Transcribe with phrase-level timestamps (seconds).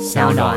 [0.00, 0.56] 小暖。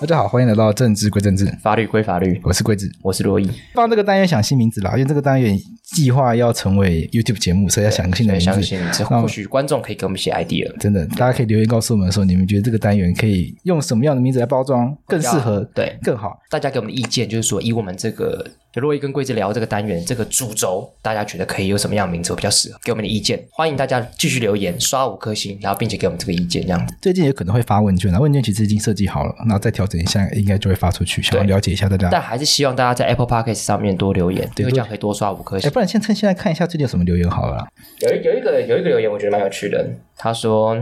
[0.00, 2.40] 大家好，欢迎来到政治归政治，法律归法律。
[2.42, 3.50] 我是桂智，我是罗毅。
[3.74, 5.54] 放这个单元想新名字啦，因为这个单元
[5.94, 8.44] 计划要成为 YouTube 节目，所以要想个新的名字。
[8.44, 10.70] 相信之后或许观众可以给我们一些 idea。
[10.78, 15.60] 真的，大家可以留言告诉我们说，你们觉得这个单元可以用什么样的名字来包装更适合？
[15.74, 16.38] 对，更好。
[16.50, 18.44] 大家给我们的意见，就是说以我们这个。
[18.70, 22.78] 就罗毅跟桂子聊这个单元，这个主轴，大家觉得可以有什么样的名字比较适合？
[22.84, 26.62] 给我们的意见，欢迎大家继续留言，刷五颗星，然后并且给我们这个意见。
[26.62, 32.10] 这样子，最近也可能会发问卷，那问卷其实已经设计好了，然后再调整一下，应该就会发出去，想要了解一下大家。
[32.12, 35.66] 但还是希望大家在 Apple Podcast 上面多留言，对，因为这样可以多刷五颗星。
[35.78, 37.64] 不然先趁现在看一下最近有什么留言好了。
[38.00, 39.88] 有一有一个有一个留言，我觉得蛮有趣的。
[40.16, 40.76] 他说：“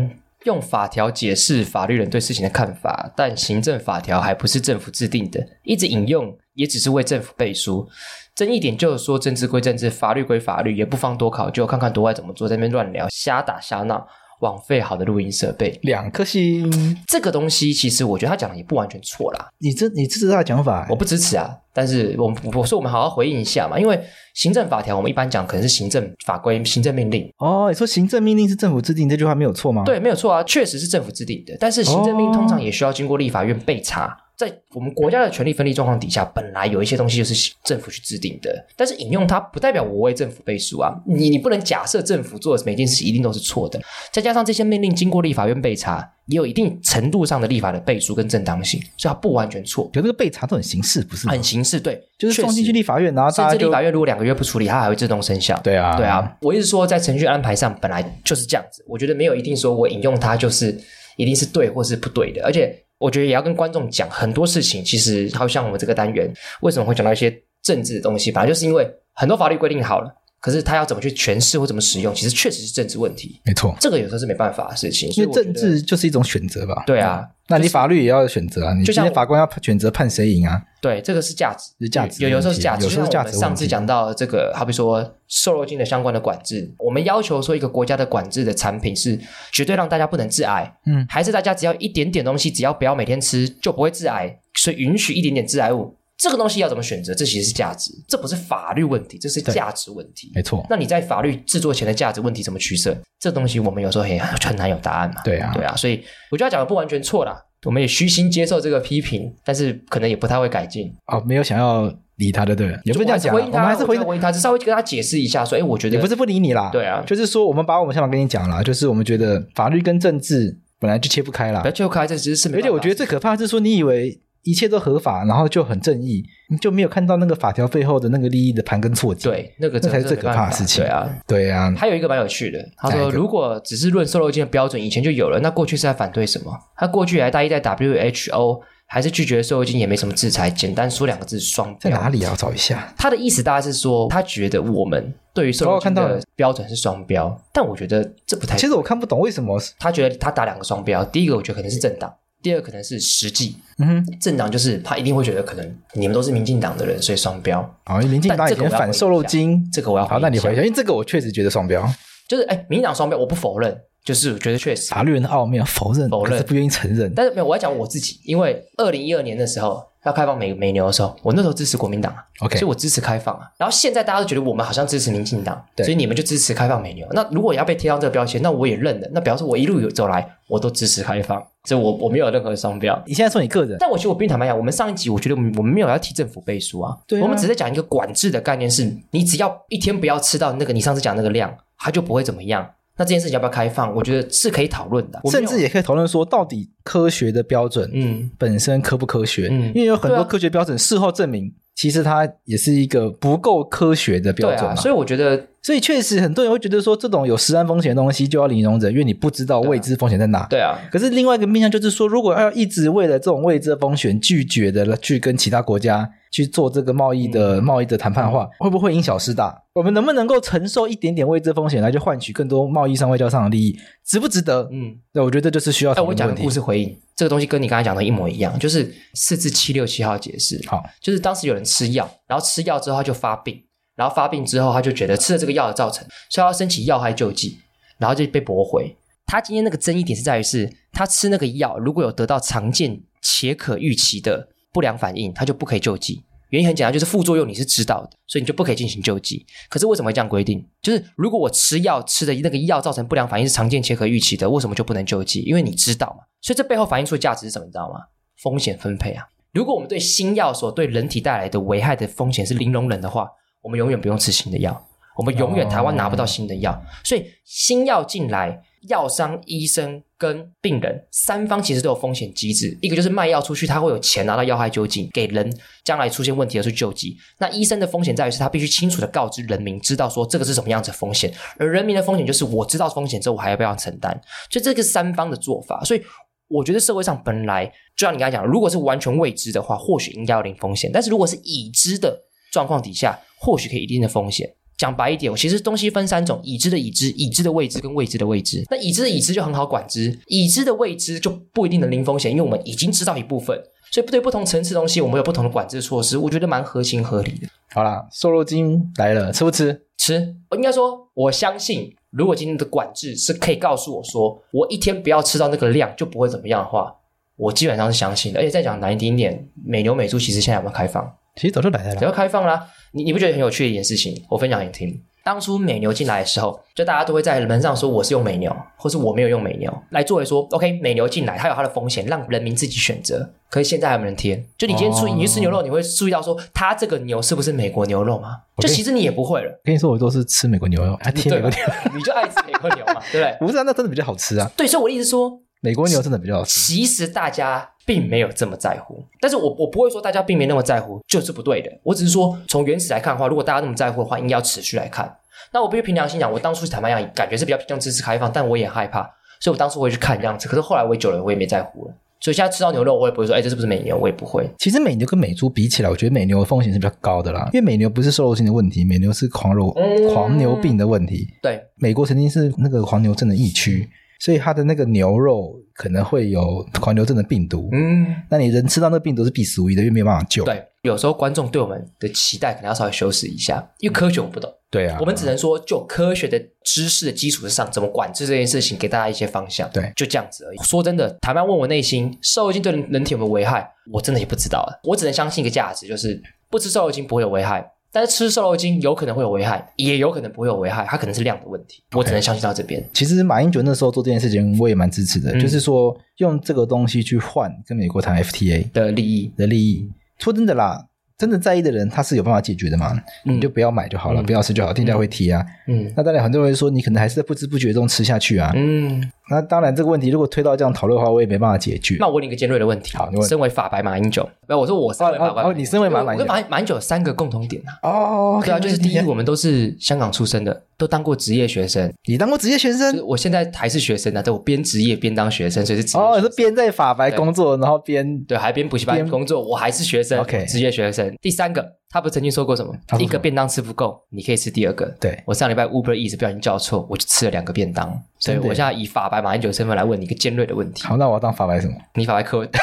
[0.45, 7.87] 用法条解释法律人对事情的看法，但行政法条还不是政府制定的，一直引用也只是为政府背书。”
[8.35, 14.09] 争议点就是说，政治归政治，法律归法律，也不妨多考究，看看国外怎么做，在那边乱聊、瞎打瞎闹，
[14.41, 15.79] 枉费好的录音设备。
[15.83, 16.71] 两颗星，
[17.07, 19.49] 这个东西其实我觉得他讲的也不完全错啦。
[19.59, 20.87] 你支你支持他的讲法？
[20.91, 24.01] 我不支持啊，但是我我说我们好好回应一下嘛，因为
[24.35, 27.31] 行政法条我们一般讲可能是行政法规、行政命令。
[27.39, 29.83] 哦，你说行政命令是政府制定，这句话没有错吗？
[29.85, 34.17] 对，没有错啊，确实是政府制定的，但是行政命令通常也需要经过立法院备查。
[34.37, 40.93] 哦在我们国家的权力分立状况底下，本来有一些东西就是政府去制定的，但是引用它不代表我为政府背书啊！
[41.07, 43.81] 你你不能假设政府做的每件事一定都是错的。
[44.13, 49.89] 再加上这些命令经过立法院备查，也有一定程度上的立法的背书跟正当性，所以它不完全错。
[49.91, 51.33] 就这个备查都很形式，不是吗？
[51.33, 55.59] 很形式，对，就是送进去立法院，然后甚至立法院如果两个月不处理，它还会自动生效。
[55.65, 56.37] 对啊，对啊。
[56.43, 60.79] 我一直说，在程序安排上本来就是这样子，我觉得没有一定说我引用它就是
[61.17, 62.83] 一定是对或是不对的，而且。
[62.99, 67.31] 我觉得也要跟观众讲很多事情，其实好像我们这个单元为什么会讲到一些
[67.63, 70.11] 政治的东西，本来就是因为很多法律规定好了，
[70.47, 73.41] 可是他要怎么去诠释或怎么使用，其实确实是政治问题。
[73.45, 76.85] 没错，这个有时候是没办法的事情，因为政治就是一种选择吧。
[76.87, 80.63] 对啊，那你法律也要选择啊，你今天法官要选择判谁赢啊？
[80.81, 82.23] 对，这个是价值，是价值。
[82.23, 83.37] 有有时候是价值，有时候是价值。
[83.37, 89.19] 上次讲到这个，好比说瘦肉精的相关的管制，我们要求说一个国家的管制的产品是
[89.51, 95.97] 绝对让大家不能致癌，嗯，还是大家只要一点点东西，只要不要每天吃就不会致癌，所以允许一点点致癌物。
[96.19, 97.15] 这个东西要怎么选择？
[97.15, 100.33] 这其实是价值，这不是法律问题，这是价值问题。
[100.35, 100.67] 没错。
[100.71, 102.97] 那你在法律制作前的价值问题怎么取舍？
[103.21, 105.21] 这东西我们有时候也 很难有答案嘛。
[105.23, 105.77] 对啊，对啊。
[105.77, 110.91] 所以我觉得他讲的不完全错啦，我们也虚心接受这个批评，但是可能也不太会改进。
[111.07, 113.35] 哦，没有想要理他的，对，也不是这样讲。
[113.35, 116.71] 我们还是回应他，只稍微跟他解释一下，说，哎，我觉得也不是不理你啦。
[116.73, 121.61] 对啊，就是说我们把我们想法跟你讲了，就是我们觉得法律跟政治本来就切不开啦。
[121.61, 124.19] 不要切不开，这只是而且我觉得最可怕的是说，你以为。
[124.47, 129.29] 一切都合法，然后就很正义，你就没有看到那个法条背后的那个利益的盘根错节。
[129.29, 130.85] 对，那个这才是最可怕的事情。
[130.85, 131.75] 对啊，对啊。
[131.77, 136.57] 还有一个蛮有趣的，他说，如果只是论瘦肉精的标准，以前就有了，那过去是在反对什么？
[136.77, 140.49] 他过去还大一在 WHO，还是拒绝瘦肉精，也没什么制裁。
[140.49, 141.79] 简单说两个字：双标。
[141.81, 142.31] 在哪里啊？
[142.31, 142.95] 我找一下。
[142.97, 148.57] 他的意思大概是说，他觉得我们对于瘦肉精的标准是双标，但我觉得这不太。
[148.57, 151.05] 其实我看不懂为什么他觉得他打两个双标。
[151.05, 152.13] 第一个，我觉得可能是政党。
[152.47, 157.59] 第二可能是实际，嗯哼，政党就是他一定会觉得可能你们都是民进党的人，所以双标。
[157.87, 161.85] 哦，民进党以前反瘦肉精，这个我要好，那你回一下，因为这个我确实觉得双标，
[162.29, 169.85] 就是哎，民进党双标，我不否认，就是我觉得确实法律人的奥妙，否认否认是不愿意承认，但是没有，我要讲我自己，因为二零一二年的时候。
[170.07, 173.51] 要开放美美牛的时候，我那时候支持国民党啊，OK，所以我支持开放啊。
[173.59, 177.05] 然后现在大家都觉得我们好像支持民进党，对，所以你们就支持开放美牛。
[177.11, 179.11] 那如果要被贴上这个标签，那我也认了。
[179.13, 183.03] 那比方说，我一路走来，我都支持开放，所以我我没有任何商标。
[183.05, 192.65] 你现在说你个人，但我觉得我并坦白讲，我们上一集我觉得我们我们没有要替政府背书啊，对啊，我们只是讲一个管制的概念是，是你只要一天不要吃到那个你上次讲那个量，它就不会怎么样。
[192.99, 193.95] 那这件事情要不要开放？
[193.95, 199.49] 我觉得是可以讨论的，甚至也可以讨论说，到底科学的标准，嗯，本身科不科学？
[199.51, 204.75] 嗯，因为有很多科学标准，事后证明其实它也是一个不够科学的标准嘛。
[204.75, 210.47] 所以我觉得所以确实很多人会觉得说，这种有实安风险的东西就要零容忍，因为你不知道未知风险在哪。
[210.49, 210.79] 对啊。
[210.91, 219.59] 可是另外一个面向就是说，如果要一直为了这种未知的风险拒绝的去跟其他国家去做这个贸易的、嗯、贸易的谈判的话，嗯、会不会因小失大？
[219.73, 224.69] 我们能不能够承受一点点未知风险来去换取更多贸易上、外交上的利益，值不值得？
[224.71, 225.93] 嗯，对，我觉得这就是需要。
[225.93, 230.63] 哎，我讲个故事回应这个东西，跟你刚才讲的一模一样，就是四至七六七号解释。
[230.67, 233.63] 好，就是当时有人吃药，然后吃药之后他就发病。
[233.95, 237.57] 然后发病之后，他就觉得吃了这个药的造成，所以他要申请药害救济，
[237.97, 238.95] 然后就被驳回。
[239.25, 246.23] 他今天那个争议点是在于是，他吃那个药如果有得到常见且可预期的不良反应，他就不可以救济。
[246.51, 249.47] 原因很简单，就是副作用你是知道的，所以你就不可以进行救济。
[249.71, 250.63] 可是为什么会这样规定？
[250.83, 255.41] 就是如果我吃药吃的那个药造成不良反应是常见且可预期的，为什么就不能救济？
[255.41, 256.25] 因为你知道嘛。
[256.43, 257.65] 所以这背后反映出的价值是什么？
[257.65, 258.01] 你知道吗？
[258.43, 259.25] 风险分配啊。
[259.55, 263.31] 如果我们对新药所对人体带来的危害的风险是零容忍的话。
[263.63, 264.87] 我们永远不用吃新的药，
[265.17, 272.77] 我们永远台湾拿不到新的药，所以新药进来，药商、医生跟病人三方其实都有风险机制。
[272.81, 275.53] 一个就是卖药出去，他会有钱拿到药害救济，给人
[275.85, 277.17] 将来出现问题而去救济。
[277.39, 284.13] 那医生的风险在于是他必须清楚地告知人民，知道说这个是什么样子的风险，而人民的风险就是我知道风险之后，我还要不要承担？
[284.51, 286.03] 所以这个三方的做法，所以
[286.49, 287.67] 我觉得社会上本来
[287.97, 292.23] 就像你刚才讲，如果是完全未知的话，或许应该要零风险，但是如果是已知的。
[292.53, 294.49] 状况底下，或许可以一定的风险。
[294.77, 298.63] 讲白一点，我其实东西分三种：已知的已知、已知的未知跟未知的未知。
[298.71, 303.59] 那已知的已知就很好管制，已知的未知就不一定能零风险，因为我们已经知道一部分。
[303.91, 307.49] 所以，对不同层次的东西，我们有不同的管制措施，我觉得蛮合情合理的。
[307.73, 309.87] 好啦，瘦肉精来了，吃不吃？
[309.97, 310.35] 吃。
[310.51, 316.95] 我应该说，我相信，如果今天的管制是可以告诉我说，我一天不要吃到那个量就不会怎么样的话，
[317.37, 318.41] 我基本上是相信的。
[318.41, 321.11] 而且再讲难听一点，美牛美猪其实现在有没有开放？
[321.37, 322.67] 其实早就来了，早就开放啦。
[322.93, 324.25] 你你不觉得很有趣的一件事情？
[324.31, 325.03] 我分享给你听。
[325.23, 333.29] 当初美牛进来的时候，就大家都会在门上说我是用美牛，或是我没有用美牛，来作为说，OK，美牛进来它有它的风险，让人民自己选择。
[333.51, 334.37] 可是现在还有没有人贴？
[334.57, 338.39] 就你今天注意，你去吃牛肉，你会注意到说，它这个牛是不是美国牛肉吗？
[338.59, 339.61] 就其实你也不会了。
[339.65, 341.59] 跟你说，我都是吃美国牛肉，还贴美国牛，
[341.93, 343.37] 你就爱吃美国牛嘛，对不对？
[343.45, 344.49] 不是啊，那真的比较好吃啊。
[344.57, 345.41] 对，所以我的意思说。
[345.61, 346.61] 美国牛真的比较好吃。
[346.61, 351.71] 其实大家并没有这么在乎，但是我我不会说大家并没那么在乎就是不对的。
[351.83, 355.17] 我只是说从原始来看的话，如果大家那么在乎的话，应该要持续来看。
[355.53, 359.03] 那我必须凭良心讲，我当初去坦白讲，感觉是比较偏向支持开放，但我也害怕，
[359.41, 360.49] 所以我当初会去看这样子。
[360.49, 361.95] 可是后来我也久了，我也没在乎了。
[362.19, 363.97] 所以现在吃到牛肉，我也不会说，哎，这是不是美牛？
[363.97, 364.49] 我也不会。
[364.59, 371.29] 其实美牛跟美猪比起来，我觉得美牛的风险是比较高的啦，因为美牛不是瘦肉精的问题，美牛是狂肉、嗯、狂牛病的问题。
[371.43, 373.89] 对，美国曾经是那个狂牛症的疫区。
[374.21, 380.45] 所以它的那个牛肉可能会有狂牛症的病毒，嗯，那你人吃到那个病毒是必死无疑的，因为没有办法救。
[380.45, 384.53] 对，有时候观众对我们的期待可能要稍微修饰一下，因为科学我们不懂。
[384.69, 389.71] 对啊，我们只能说就科学的知识的基础之上，怎么管制这件事情，给大家一些方向。
[389.71, 390.59] 对，就这样子而已。
[390.59, 394.81] 说真的，台湾问我内心，瘦肉精对人体有没有危害，我真的也不知道了。
[394.85, 396.21] 我只能相信一个价值，就是
[396.51, 397.65] 不吃瘦肉精不会有危害。
[397.97, 401.83] 但是吃瘦肉精有可能会有危害，也有可能不会有危害，它可能是量的问题。
[401.95, 402.87] 我只能相信到这边。
[402.93, 409.91] 其实马英九那时候做这件事情，我也蛮支持的，嗯、就是说用这个东西去换跟美国谈 FTA 的利益的利益。
[410.19, 410.85] 说真的啦。
[411.19, 412.93] 真的在意的人，他是有办法解决的嘛？
[413.25, 415.45] 嗯、你就不要买就好了，嗯、不要吃就好，店家会提啊。
[415.67, 418.53] 嗯，那当然很多人说，你可能还是在不知不觉中吃下去啊。
[418.55, 421.97] 嗯，那当然这个问题如果推到这样讨论的话，我也没办法解决。
[421.99, 427.89] 那我问你一个尖锐的问题：好，你问身为法白马英九，没有我说我身为法白，哦，你身为马马英九，我跟马马英九有三个共同点啊。
[427.89, 431.93] 哦，对啊，就是第一，我们都是香港出生的，都当过职业学生。
[432.07, 432.99] 你当过职业学生？
[433.07, 441.15] 我现在还是学生啊，对，我边职业边当学生，所以是哦，是边在法白工作，然后边对，还边补习班工作，我还是学生，OK，职业学生。
[441.21, 441.77] 第三个。
[441.91, 442.75] 他不曾经说过什么？
[442.99, 444.87] 一个便当吃不够，你可以吃第二个。
[445.01, 448.03] 对，我上礼拜 Uber Eats 不小心叫错，我就吃了两个便当。
[448.19, 450.85] 所以我现在以法白马英九身份来问你一个尖锐的问题。
[450.85, 451.75] 好，那我要当法白什么？
[451.95, 452.49] 你法白柯文。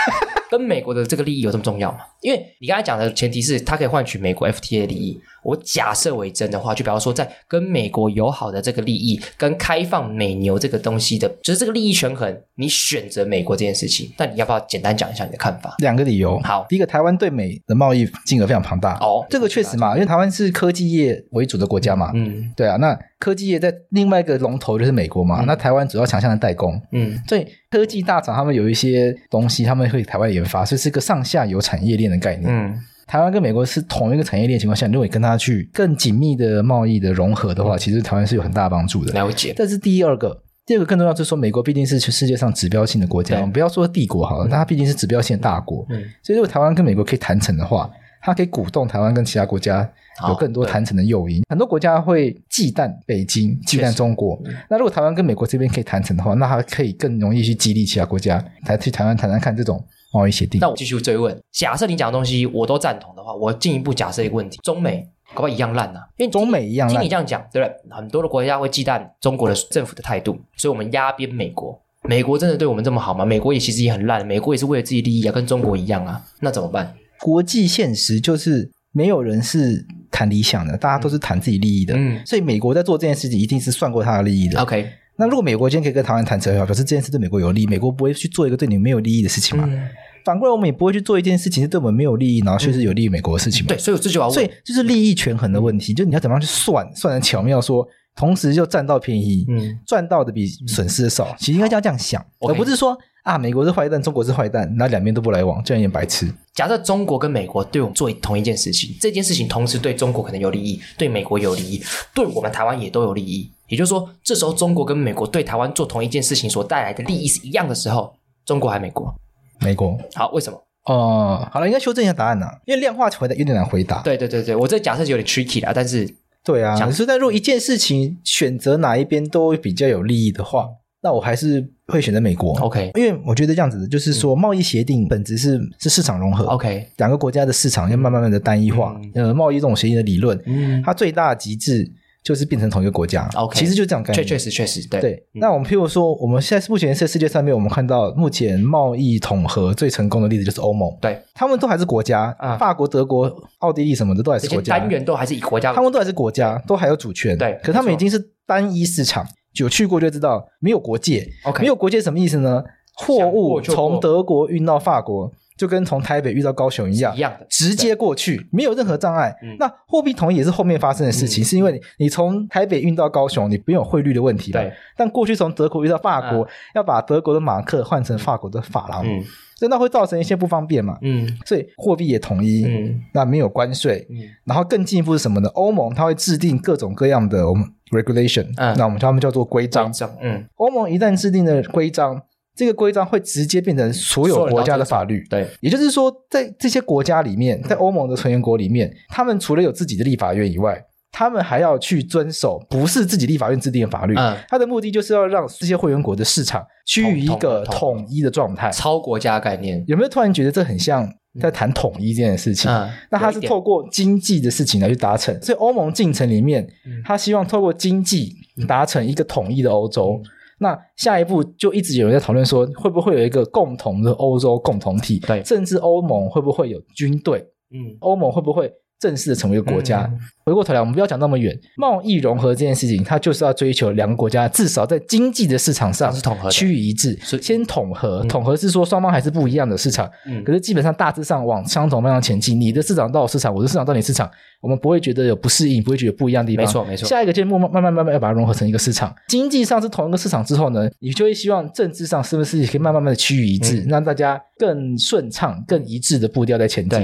[0.51, 1.97] 跟美国的这个利益有这么重要吗？
[2.21, 5.19] 因为你刚才讲的前提是它可以换取美国 FTA 的利益。
[5.41, 15.75] 我假设为真的话，就比方说在跟美国友好的这个利益跟开放美牛这个东西的，就是这个利益权衡，你选择美国这件事情，那你要不要简单讲一下你的看法？
[15.79, 16.39] 两个理由。
[16.43, 18.93] 好，第一个，台湾对美的贸易金额非常庞大。
[18.99, 22.11] 哦，这个确实嘛，因为台湾是科技业为主的国家嘛。
[22.13, 26.79] 嗯，对啊，那科技业在另外一个龙头就是美国嘛，嗯、那台湾主要强项的代工。
[26.91, 32.45] 嗯，所以科技大厂他们有一些东西，他们会台湾研发，所以是一个上下游产业链的概念。
[32.47, 32.79] 嗯。
[33.05, 39.11] 台湾跟美国是同一个产业链情况下，如果你跟他去更紧密的贸易的融合的话，其实台湾是有很大帮助的。
[39.11, 39.53] 了解。
[39.55, 45.85] 这是第二个，第二个更重要就是说，美国毕竟是世界上指标性的国家，我们不要说帝国好了，但它毕竟是指标性的大国。
[45.89, 46.01] 嗯。
[46.23, 47.91] 所以如果台湾跟美国可以谈成的话，
[48.23, 49.87] 它可以鼓动台湾跟其他国家
[50.29, 51.43] 有更多谈成的诱因。
[51.49, 54.39] 很多国家会忌惮北京、忌惮中国。
[54.69, 60.61] 那如果台湾跟美国这边可以谈成的话，那它可以更容易去激励其他国家来去台湾谈谈看这种贸易协定。
[60.61, 66.05] 那我继续追问：假设你讲的东西我都赞同的话，我进一步假设一个问题：中美搞不好一样烂呢、啊？
[66.17, 66.95] 因为中美一样烂。
[66.95, 67.95] 听你这样讲，对不对？
[67.95, 71.77] 很多的国家会忌惮中国的政府的态度，所以我们压边美国。
[72.03, 73.25] 美国真的对我们这么好吗？
[73.25, 76.93] 美国也其实也很烂，美国也是为了自己利益啊，跟中国一样啊，那怎么办？
[77.23, 81.95] 国际现实就是没有人是谈理想的，大家都是谈自己利益的。
[81.95, 84.59] 嗯，所以美国在做这件事情，一定是算过他的利益的。
[84.59, 89.63] OK，那如果美国今天可以跟台湾谈成的话，表示这件事对美国有利，美国不会去做一个对你没有利益的事情嘛？
[89.71, 89.87] 嗯、
[90.25, 93.69] 反过来，我们也不会去做一件事情是对我们没有利益，然后却是有利于美国的事情嘛？
[93.69, 97.87] 对，所以这就要问，所以就是利益权衡的问题，就你要怎么样去算，算的巧妙说。
[98.15, 106.31] 同时又占到便宜，嗯，赚到的比损失的少，嗯、其实应该这样这样想，而不是说啊，美国是坏蛋，中国是坏蛋，那两边都不来往，这样也白痴。
[106.53, 113.49] 假设中国跟美国对我们做同一件事情，这件事情同时对中国可能有利益，对美国有利益，对我们台湾也都有利益。
[113.67, 118.13] 也就是说，这时候中国跟美国对台湾做同一件事情所带来的利益是一样的时候，
[118.45, 119.11] 中国还美国？
[119.59, 119.97] 美国。
[120.13, 120.57] 好，为什么？
[120.85, 124.01] 哦、呃，好了，应该修正一下答案呢，因为量化回答有点难回答。
[124.01, 126.13] 对对对对，我这假设有点 tricky 啦，但是。
[126.43, 130.67] 对啊，可是，但如果一件事情选择哪一边都比较有利益的话，
[131.01, 132.57] 那我还是会选择美国。
[132.59, 136.45] OK，因为我觉得这样子，就是说贸易协定本质是是市场融合。
[136.45, 138.99] OK，两个国家的市场要慢慢慢的单一化。
[139.15, 141.89] 嗯、呃，贸易这种协议的理论，嗯，它最大的极致。
[142.23, 144.23] 就是变成同一个国家，OK，其实就这样概念。
[144.23, 157.59] 确确实确实，对那我们譬如说，我们现在目前在世界上面，我们看到目前贸易统合最成功的例子就是欧盟，对，他们都还是国家，啊、法国、德国、奥地利什么的都还是国家，单元都还是以国家，他们都还是国家，都还有主权，对。
[157.61, 159.27] 可他们已经是单一市场，
[159.59, 162.63] 有去过就知道，没有国界，OK，没有国界什么意思呢？
[162.95, 165.31] 货物从德国运到法国。
[165.57, 169.33] 就跟从台北遇到高雄一样，一样的，直接过去，没有任何障碍。
[169.43, 174.51] 嗯、那货币统一也是后面发生的事情，嗯、是因为你从台北运到高雄，你不用汇率的问题。
[174.51, 174.71] 对。
[174.97, 179.21] 但过去从德国遇到法国，嗯、要把德国的马克换成法国的法郎，嗯，
[179.55, 180.97] 所以那会造成一些不方便嘛。
[181.01, 181.27] 嗯。
[181.45, 184.17] 所以货币也统一，嗯，那没有关税，嗯。
[184.45, 185.49] 然后更进一步是什么呢？
[185.49, 189.91] 欧盟它会制定各种各样的我们 regulation，嗯，那我们叫他们叫做规章。
[190.21, 190.45] 嗯。
[190.55, 192.21] 欧盟一旦制定的规章。
[192.55, 200.79] 这个规章会直接变成所有国家的法律，对，也就是说，在这些国家里面，在欧盟的成员国里面，他们除了有自己的立法院以外，
[201.11, 204.13] 他们还要去遵守不是自己立法院制定的法律。
[204.15, 209.83] 嗯，他的目的就是要让这些会员国的市场趋于一个统一的状态，超国家概念。
[209.87, 212.69] 有没有突然觉得这很像在谈统一这件事情？
[212.69, 216.67] 嗯，那他是透过经济的事情来去达成，所以欧盟进程里面，
[217.03, 218.35] 他希望透过经济
[218.67, 220.21] 达成一个统一的欧洲。
[220.63, 225.19] 那下一步就一直有人在讨论说，会不会有一个共同的欧洲共同体？
[225.19, 227.45] 对，甚至欧盟会不会有军队？
[227.71, 228.71] 嗯，欧盟会不会？
[229.03, 230.09] 正式的成为一个国家。
[230.09, 231.53] 嗯、回过头来，我们不要讲那么远。
[231.75, 237.19] 贸易融合这件事情，它就是要追求两个国家至少在经济的市场上是统合，趋于一致。
[237.41, 242.57] 先统合，嗯、统合是说双方还是不一样的市场，嗯、可是基本上大致上往相同方向前进。
[242.57, 244.31] 你的市场到我市场，我的市场到你市场，
[244.61, 246.65] 我们不会觉得有不适应，不会觉得有不一样的地方。
[246.65, 247.05] 没错，没错。
[247.09, 249.13] 下一个阶段慢慢慢慢慢要把它融合成一个市场。
[249.27, 256.99] 经济上是同一个市场之后呢，你就会希望政治上是不是也可以慢慢慢的趋于一致，嗯、让大家更顺畅、更一致的步调在前进。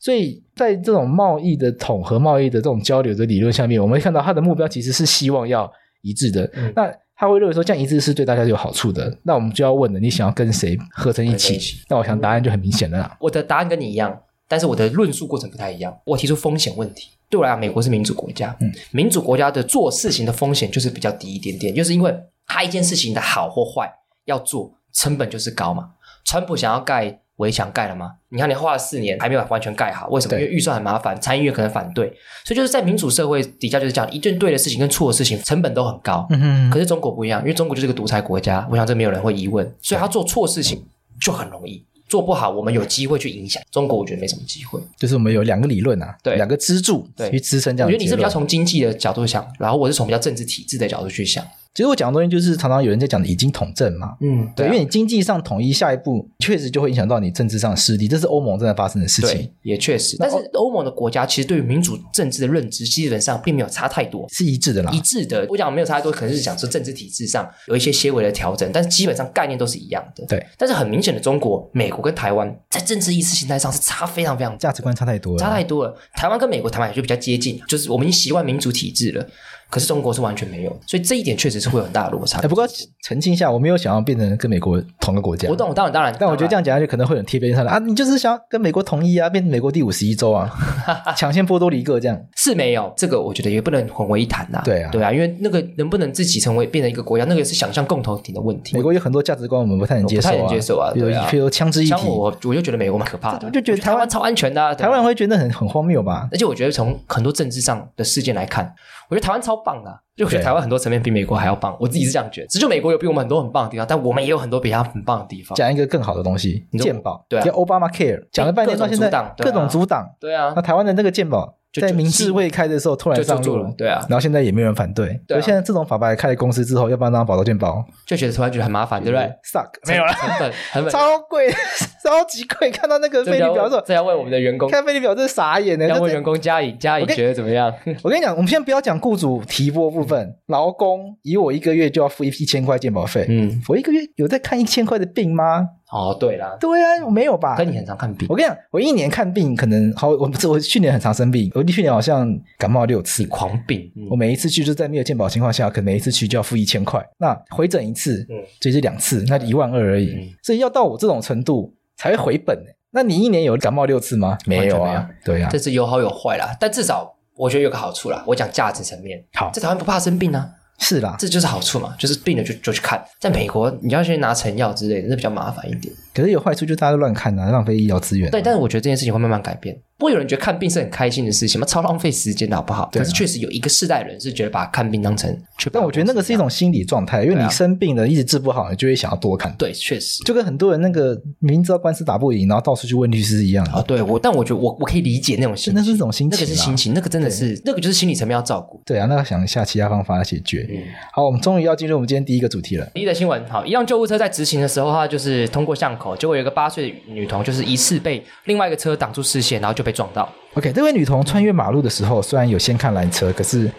[0.00, 5.72] 所以在这种贸易的统合、贸易的这种交流的理论下面，我们会看到他的目标其实是希望要
[6.02, 6.50] 一致的。
[6.54, 9.16] 嗯、那他会认为说这样一致是对大家有好处的。
[9.22, 11.54] 那我们就要问了：你想要跟谁合成一起？
[11.54, 13.16] 一起，那我想答案就很明显了啦。
[13.20, 15.96] 我的答案跟你一样，但是我的论述过程不太一样。
[16.04, 22.14] 我提出风险问题，对我来讲，美国是民主国家，嗯，民主国家的做事情的风险就是比较低一点点，就是因为
[22.46, 23.88] 他一件事情的好或坏
[24.24, 25.90] 要做，成本就是高嘛。
[26.24, 27.20] 川普想要盖。
[27.38, 28.12] 围墙盖了吗？
[28.28, 30.38] 你看，你花了四年还没有完全盖好，为什么？
[30.38, 32.06] 因为预算很麻烦，参议院可能反对，
[32.44, 36.26] 所以就是在民主社会底下就是这样，一件对的事情跟错的事情成本都很高。
[36.30, 36.70] 嗯哼。
[36.70, 40.84] 可是中国不一样，因为中国就是个独裁国家，我想这没有人会疑问，所以他做错事情
[41.20, 43.62] 就很容易，做不好我们有机会去影响。
[43.70, 47.88] 中国我觉得没什么机会，就是我们有两个理论啊，对，两个支柱对去支撑这样。
[47.88, 51.44] 我觉得你是比较从经济的角度想，然后我是从比较政治体制的角度去想。
[51.78, 60.16] 其实我讲的东西就是常常有人在讲的已经统政嘛，嗯，对，因为你经济上统一，下一步确实就会影响到你政治上的势力，这是欧盟正在发生的事情，也确实。
[60.18, 65.46] 但是欧盟的国家其实对于民主政治的认知基本上并没有差太多，是一致的啦，一致的。
[65.48, 70.26] 我讲没有差太多，可能是讲说政治体制上有一些些微的调整，但是基本上概念都是一样的。
[70.26, 75.96] 对，但是很明显的，中国、美国跟台湾在政治意识形态上是差非常非常，价值观差太多了，差太多了。
[76.16, 79.24] 台湾跟美国、台湾也就比较接近，就是我们已经习惯民主体制了。
[79.70, 82.38] 可是中国是完全没有，所以这一点确实是会有很大的落差。
[82.40, 82.66] 哎，不过
[83.02, 85.48] 澄清一下，我没有想要变成跟美国同个国家。
[85.48, 90.50] 我懂，当然当然，但我觉得这样讲下去可能会很贴边上的啊，你就是想要跟美国统一啊，变成美国第五十一州啊，
[91.16, 94.62] 抢先波多黎各这样是没有这个，我觉得也不能混为一谈呐。
[94.64, 98.76] 对啊，对啊，因为那个能不能自己成为变成一个国家，那个是想象共同体的问题。
[98.76, 106.28] 美国有很多价值观我们不太能接受啊，不太能接受啊，比如比如枪支议题，我我就觉得美国蛮可怕的，我就觉得台湾超安全的，台湾人会觉得很很荒谬吧？
[106.32, 108.72] 而且我觉得从很多政治上的事件来看，
[109.08, 110.00] 我觉得台湾超棒的。
[110.16, 112.46] 就我觉得台湾很多层面比美国还要棒，我自己是这样觉得。
[112.48, 115.54] 只就美国有比我们很多很棒的地方，但我们也有很多比他很棒的地方。
[115.54, 120.52] 讲一个更好的东西，健保，对啊，叫 Obama Care，讲了半天到现在各种阻挡，对啊。
[120.56, 125.20] 那台湾的那个健保在明智未开的时候突然上路了，对啊，然后现在也没有人反对。
[125.28, 127.84] 所以现在这种法白开了公司之后，要不要当保劳健保？
[128.06, 131.50] 就觉得突然觉得很麻烦，对不对？Suck，没有了，成本 成本超贵，
[132.02, 132.70] 超级贵。
[132.70, 135.86] 看到那个费率表的时候，这要问我们的员工，看费率表真是傻眼呢。
[135.86, 137.72] 要问员工加以加以觉得怎么样？
[138.02, 141.16] 我跟你讲，我们先不要讲雇主提拨部分，劳工。
[141.22, 145.68] 以我一个月就要付一一千块健保费，嗯，我一个月有在看一千块的病吗？
[145.90, 147.56] 哦，对啦，对啊，我没有吧？
[147.56, 148.26] 跟你很常看病。
[148.28, 152.28] 我跟你讲，我一年看病可能好， 我不是我去年很常生病，我去年好像
[152.58, 153.90] 感冒六次，狂病。
[154.10, 157.02] 我每一次去就在没有健保情况下，可能每一次去就要付一千块。
[157.18, 160.34] 那回诊一次，嗯，这是两次，那一万二而已。
[160.42, 162.70] 所以要到我这种程度才会回本呢。
[162.90, 164.36] 那你一年有感冒六次吗？
[164.46, 166.54] 没有啊，对啊，这是有好有坏啦。
[166.60, 170.50] 但至少我觉得有个好处啦，我讲价值层面，好，在台湾不怕生病啊。
[170.78, 173.04] 是啦，这就是好处嘛，就是病了就就去看。
[173.20, 175.92] 在美国，你要去拿成药之类的，那比较麻烦一点。
[176.14, 178.30] 可是有坏处，就大家都乱看啊，浪费医疗资源。
[178.30, 179.76] 对，但是我觉得这件事情会慢慢改变。
[179.98, 181.66] 不会有人觉得看病是很开心的事情吗？
[181.66, 182.88] 超浪费时间的好不好？
[182.92, 185.36] 可是确实有一个世代人是觉得把看病当成，
[185.72, 189.52] 但我觉得那个是一种心理状态，因为你生病了一直治不好，你就会想要多看。
[189.58, 193.82] 对，确实就跟很多人那个明知道官司打不赢，然后到处去问律师一样啊。
[193.82, 198.80] 对我，但我觉得我我可以理解那种心，那是一种心情，那个是心情，那个真的是那个就是心理层面要照顾。
[198.86, 200.64] 对啊，那想一下其他方法来解决。
[200.70, 200.78] 嗯，
[201.12, 202.86] 好，我们终于要进入我们今天第一个主题了。
[202.94, 210.28] 第一个新闻，好，一辆救护车在执行的时候，它就是通过巷口，结果有一个八岁的女童就是疑似被另外一个车挡住视线，然后就被撞到。
[210.54, 213.70] OK，这位女童穿越马路的时候，虽然有先看拦车，可是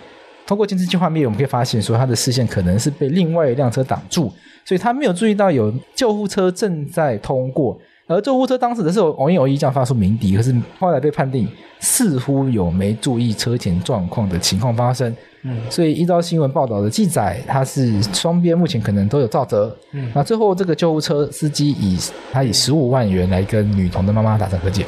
[0.48, 4.32] 通过监视器画面，我们可以发现说她的视线可能是被另外一辆车挡住，
[4.66, 7.78] 所以她没有注意到有救护车正在通过。
[8.08, 11.48] 而救护车当时的时候，偶一偶一这样发出鸣笛，可是后来被判定
[11.80, 15.16] 似乎有没注意车前状况的情况发生。
[15.44, 19.78] 嗯，所以依照新闻报道的记载，他是双边目前可能都有肇责。
[19.92, 22.00] 嗯，那最后这个救护车司机以
[22.32, 24.86] 他以十五万元来跟女童的妈妈达成和解。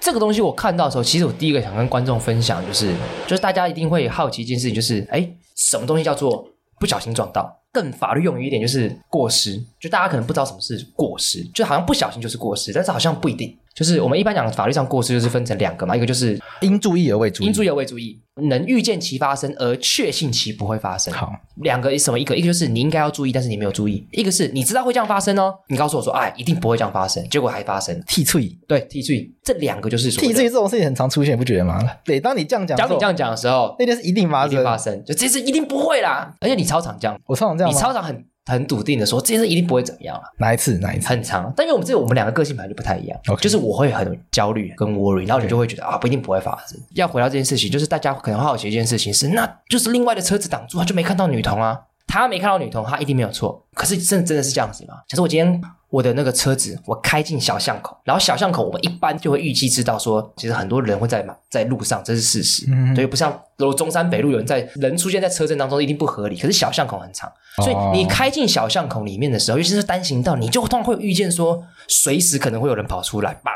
[0.00, 2.92] 这个东西我看到的时候，其实我第一个想跟观众分享，就是
[3.26, 7.56] 就是大家一定会好奇一件事情，就是哎，什么东西叫做不小心撞到？
[7.70, 13.54] 更法律用语一点就是过失，就大家可能不知道什么是过失，就好像不小心就是过失，但是好像不一定。
[13.74, 21.12] 就是我们一般讲法律上过失就是分成两个嘛，一个就是因注意而未注意，因注意而未注意，能预见其发生而确信其不会发生。
[21.12, 22.18] 好，两个什么？
[22.18, 28.00] 一个一个就是你应该要注意，但是你没有注意；一个是你知道会这样发生哦，你告诉我说，哎，一定不会这样发生，结果还发生。
[28.06, 31.80] 替罪，对，替罪，这两个就是说替罪这种事情很常出现，不觉得吗？
[32.04, 36.34] 对，当你这样讲，当你这样讲的时候，那件事一定发生，一定发生，就这次一定不会啦。
[36.40, 38.24] 而且你超常这样，我超常这样，你超常很。
[38.48, 40.22] 很笃定的说，这件事一定不会怎么样了。
[40.38, 40.78] 哪一次？
[40.78, 41.06] 哪一次？
[41.06, 43.40] 很长，但因为我们这我们两个个性本来就不太一样，Okay.
[43.40, 46.78] 就是我会很焦虑跟 worry，然后你就会觉得.啊，不一定不会发生。
[46.94, 53.64] 要回到这件事情，就是大家可能好奇一件事情是，那就是另外的车子挡住，他就没看到女童啊，他没看到女童，他一定没有错。
[53.74, 54.94] 可是真的真的是这样子吗？
[55.06, 62.66] 假设我今天我的那个车子我开进小巷口，然后小巷口我们一般就会预计知道说，其实很多人会在在路上，这是事实。
[62.68, 66.36] 嗯，所以不像如果中山北路有人在人出现在车阵当中，一定不合理。
[66.36, 67.30] 可是小巷口很长。
[67.62, 73.52] 所以你开进小巷口里面的时候，尤其是单行道，你就通常会预见说，随时可能会有人跑出来吧。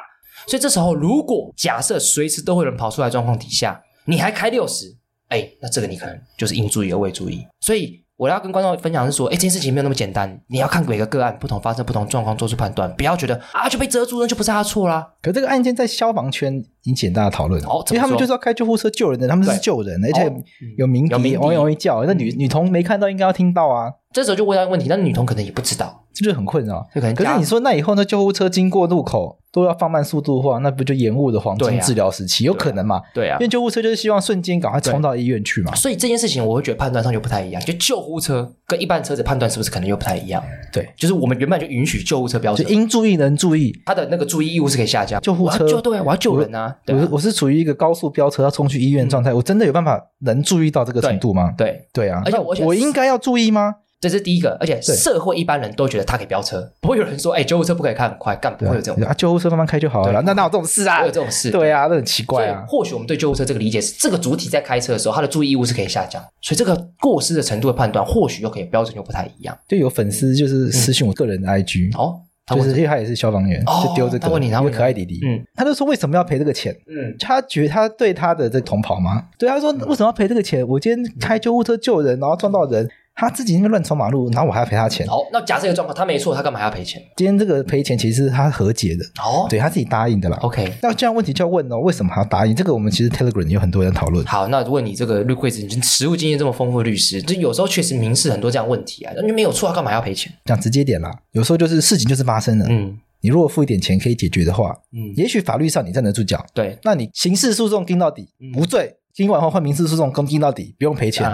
[0.47, 4.97] 所以这时候，如果假设随时都会有人跑出来状况底下，你还开六十，
[5.29, 7.47] 哎，那这个你可能就是应注意而未注意。
[7.61, 8.02] 所以。
[8.23, 10.41] 我要跟观众分享是说，哎，这件事情没有那么简单。
[10.47, 15.05] 你要看每个个案不同发生不同状况做出判断，不要觉得啊就被遮住了就不是他错啦。
[15.21, 20.33] 可这个案件在消防圈引起很大的讨论，哦，因为他们就是要开救护车救人的，他们是救人，而且
[20.79, 23.93] 有鸣笛，有有一叫，那女女童没看到，应该要听到啊。
[24.13, 26.87] 这时候就问到一个问题，那女童可能也不知道，这就很困扰。
[26.95, 32.45] 就可能可是你说那以后那救护车经过路口都要放慢速度的话，那不就延误了黄金治疗时期？
[32.45, 33.03] 有可能嘛？
[33.13, 35.75] 对啊，因为救护车就是希望瞬间赶快冲到医院去嘛。
[35.75, 40.43] 所以这件事情我会觉得判断上就不太一样，就救护车跟一般车子判断是不是可能又不太一样？
[40.73, 45.21] 对，就是我们原本就允许救护车飙车，应注意能注意，他的那个注意义务是可以下降。
[45.21, 46.75] 救护车就对，我要救人啊！
[46.89, 51.53] 我我是处于一个高速飙车要冲去医院状态，我真的有办法能注意到这个程度吗？
[51.59, 53.75] 对对啊，而且我我应该要注意吗？
[54.03, 60.99] 这是第一个，而且社会一般人都觉得他可以飙车，不会有人说，哎，救护车不可以开很快，干不会有这种啊，救护车慢慢开就好了，那哪有这种事啊？
[61.03, 62.65] 没有这种事，对啊，那很奇怪啊。
[62.67, 69.57] 或许我们对救护车这个理解是，这个主体在开车的时候，他的注意义务是可以下降，所以这个过失的程度的判断，或许又可以标准又不太一样。
[69.69, 72.17] 就有粉丝就是私信我个人的 IG 哦，
[72.57, 76.77] 就是因为他也是消防员，就丢这个，他问可爱弟弟，嗯，他就说为什么要赔这个钱？
[76.89, 79.27] 嗯，他觉得他对他的这个同袍吗？
[79.39, 80.67] 对，他说为什么要赔这个钱？
[80.67, 82.91] 我今天开救护车救人，然后撞到人。
[83.15, 85.07] 他自己那边乱冲马路，然后我还要赔他钱。
[85.07, 87.01] 好，那假设一个状况，他没错，他干嘛还要赔钱？
[87.17, 89.05] 今天这个赔钱其实是他和解的。
[89.23, 90.39] 哦，对他自己答应的啦。
[90.41, 92.55] OK，那这样问题就要问哦，为什么还要答应？
[92.55, 94.25] 这个我们其实 Telegram 有很多人讨论。
[94.25, 100.33] 好，那问你这个绿柜子，你实务经验这么丰富的律师，就有时候确实民事很多这样问题啊，那你没有错，他干嘛要赔钱？
[100.45, 102.67] 讲直接点啦，有时候就是事情就是发生了。
[102.69, 106.45] 嗯，你如果付一点钱可以解决的话，嗯，也许法律上你站得住脚。
[106.55, 111.29] 对，那你刑事诉讼盯到底无罪，跟完后换民事诉讼跟盯到底不用赔钱，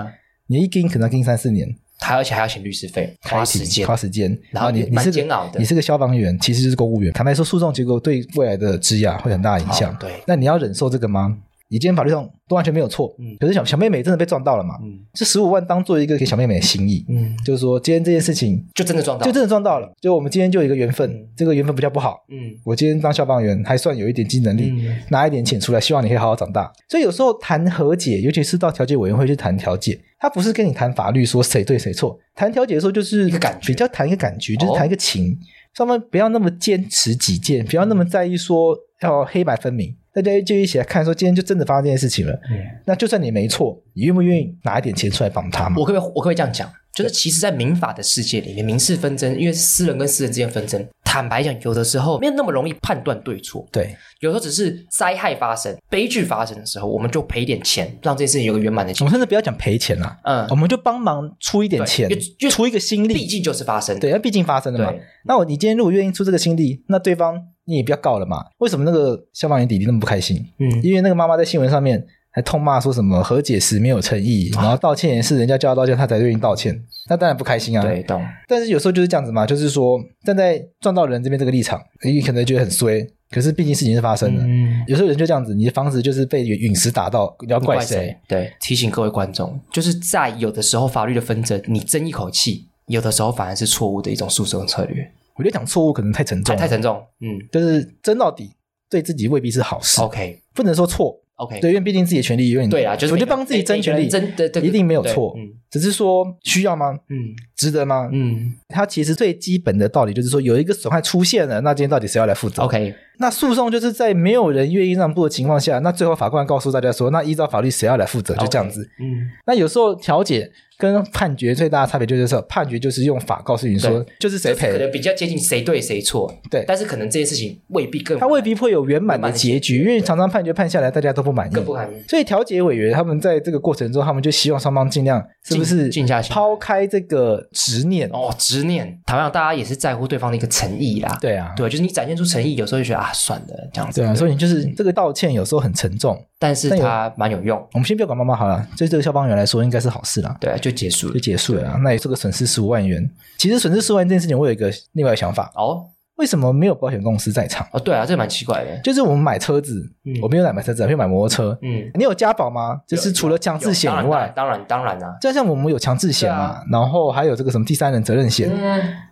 [0.49, 1.77] 你一跟可能要跟三四年。
[2.01, 4.39] 他而且还要请律师费，花时间，花时间。
[4.53, 7.13] 然后你你是煎熬的，你是个消防员，其实就是公务员。
[7.13, 9.95] 坦白说，诉讼结果对未来的职涯会很大影响。
[9.99, 11.37] 对，那你要忍受这个吗？
[11.71, 14.77] 你今天法律上都完全没有错，嗯，可是小小妹妹真的被撞到了嘛？
[14.83, 24.73] 嗯，这十五万当做一个给小妹妹的心意，嗯，就是说今天这件事情就真的撞到，就真的撞到了，就我们今天就有一个缘分，这个缘分比较不好，嗯，我今天当消防员还算有一点经济能力，
[25.11, 26.73] 拿一点钱出来，希望你可以好好长大。
[26.89, 35.39] 所以有时候谈和解，尤其是到调解委员会去谈调解，他不是跟你谈法律说谁对谁错，谈调解的时候就是一个感觉，比较谈一个感觉，就是谈一个情，
[35.75, 39.95] 双方不要那么坚持己见，不要那么在意说要黑白分明。
[40.23, 42.33] 大家就一起来看，说今天就真的发生这件事情了。
[42.51, 45.77] 嗯，那就算你没错，你愿不愿意拿一点钱出来帮他吗？
[45.79, 46.71] 我可不可以，我可不可以这样讲？
[46.95, 53.65] 就是其实，在民法的世界里面，民事纷争，因为私人跟私人之间纷争，坦白讲，有的时候没有那么容易判断对错。
[53.71, 59.07] 对，有时候只是灾害发生、悲剧发生的时候，我们就赔点钱，让这件事情有个圆满的结果。
[59.07, 64.93] 我们甚至不要讲赔钱了，嗯，我们就帮忙出一点钱，就出一个心力，毕竟就是发生，对，那毕竟发生了嘛。
[65.25, 67.41] 那我你今天如果愿意出这个心力，那对方。
[67.69, 68.43] 你也不要告了嘛？
[68.59, 70.43] 为什么那个消防员弟弟那么不开心？
[70.59, 76.75] 嗯，因为那个妈妈在新闻上面还痛骂说什么和解时没有诚意，然后道歉也是人家叫他道歉，他才愿意道歉，
[77.11, 77.83] 那当然不开心啊。
[77.85, 78.25] 对，懂。
[78.49, 84.43] 但是有时候就是这样子嘛，就是说站在撞到人这边这个立场，你可能觉得很衰，可是毕竟事情是发生的。
[84.43, 87.97] 嗯，有时候人就这样子，你的房子就是被陨石打到，你要怪谁？
[87.97, 88.17] 怪谁？
[88.29, 95.11] 对，提醒各位观众，就是在有的时候法律的纷争，你争一口气，有的时候反而是错误的一种诉讼策略。
[95.39, 97.01] 我觉得讲错误可能太沉重，太沉重。
[97.21, 98.51] 嗯，就是争到底，
[98.91, 100.01] 对自己未必是好事。
[100.03, 101.17] OK，不能说错。
[101.37, 102.69] OK，对，因为毕竟自己的权利有点。
[102.69, 105.33] 对啊，就是我就帮自己争权利，争的一定没有错。
[105.39, 106.91] 嗯，只是说需要吗？
[107.09, 107.17] 嗯，
[107.55, 108.11] 值得吗？
[108.13, 118.35] 嗯，它其实最基本的道理就是说，有一个损害出现了，那今天到底谁要来负责？OK，那诉讼就是在没有人愿意让步的情况下，那最后法官告诉大家说，那依照法律谁要来负责？
[118.35, 118.91] 就这样子。
[118.99, 120.51] 嗯，那有时候调解。
[120.79, 126.33] 跟判决最大的差别就是说，判决就是用法告诉你说，就是谁赔，可能比较接近谁对谁错。
[126.49, 132.01] 对，但是可能这件事情未必更，他未必会有圆满的结局，因为常常判决判下来，大家都不满意，更不满意。
[132.09, 139.01] 所以调解委员他们在这个过程中，他们就希望双方尽量是不是静下心，抛开这个执念哦，执念。
[139.05, 141.19] 同样，大家也是在乎对方的一个诚意啦。
[141.21, 144.01] 对啊，对，就是你展现出诚意，有时候就觉得啊，算了这样子。
[144.01, 146.17] 对啊，所以你就是这个道歉有时候很沉重。
[146.41, 147.59] 但是它蛮有用。
[147.73, 150.37] 我们先不要管妈妈好了，对这个消防员来说应该是好事啦。
[150.41, 151.79] 对，就结束了，就结束了。
[151.83, 153.09] 那也是个损失十五万元。
[153.39, 155.87] 其实损失十五万这件事情，我有一个另外一个想法哦。
[156.17, 157.65] 为什么没有保险公司在场？
[157.73, 158.81] 哦，对啊，这蛮奇怪的。
[158.83, 159.89] 就是我们买车子，
[160.21, 161.57] 我没有买买车子，没有买摩托车。
[161.63, 162.81] 嗯，你有加保吗？
[162.89, 165.17] 就是除了强制险以外，当然当然啊。
[165.21, 168.51] 就像我们有强制险嘛，然后还有这个什么第三人责任险。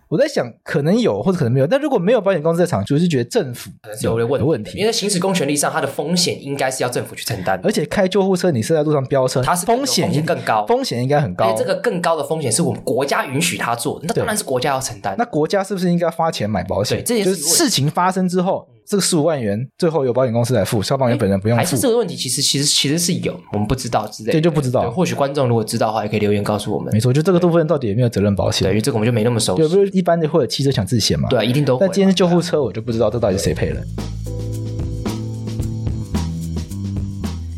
[0.09, 3.69] 我在想，可能有或者可能没有，但如果没有保险公司在场，就是觉得政府
[4.01, 7.59] 有问问题，因为行使公权力上，它的风险应该是要政府去承担。
[7.63, 11.53] 而且开救护车，你是在路上飙车，它是风险应更高，风险应该很高。
[11.57, 15.15] 这个更高的风险是我们国家允许他做的，那当然是国家要承担。
[15.17, 16.99] 那国家是不是应该花钱买保险？
[16.99, 18.67] 对，这件事情发生之后。
[18.89, 21.59] 这个十五万元最后由保险公司来付，消防员本人不用付。
[21.59, 24.31] 还是这个问题，其实其实其实是有，我们不知道之类的。
[24.31, 24.89] 对就不知道。
[24.89, 26.89] 或许观众如果知道的话，也可以留言告诉我们。
[26.93, 28.65] 没错，就这个部分到底有没有责任保险？
[28.65, 29.61] 对，因为这个我们就没那么熟悉。
[29.61, 31.27] 对，不是一般的会有汽车强制险嘛？
[31.29, 31.85] 对，一定都会。
[31.85, 33.81] 但今天是救护车，我就不知道这到底谁赔了。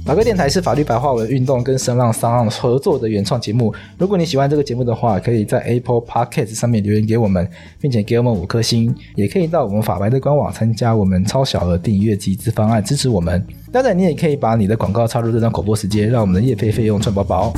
[0.09, 3.71] 法客电台是法律白话文运动跟声浪三浪合作的原创节目。
[3.95, 7.47] 如果你喜欢这个节目的话，可以在 Apple Podcast 上面留言给我们，
[7.79, 8.91] 并且给我们五颗星。
[9.13, 13.45] 也可以到我们法白的官网参加我们超小额订阅集资方案，支持我们。
[13.71, 17.53] 当然，你也可以把你的广告插入这段口播时间，让我们的业费费用赚饱饱。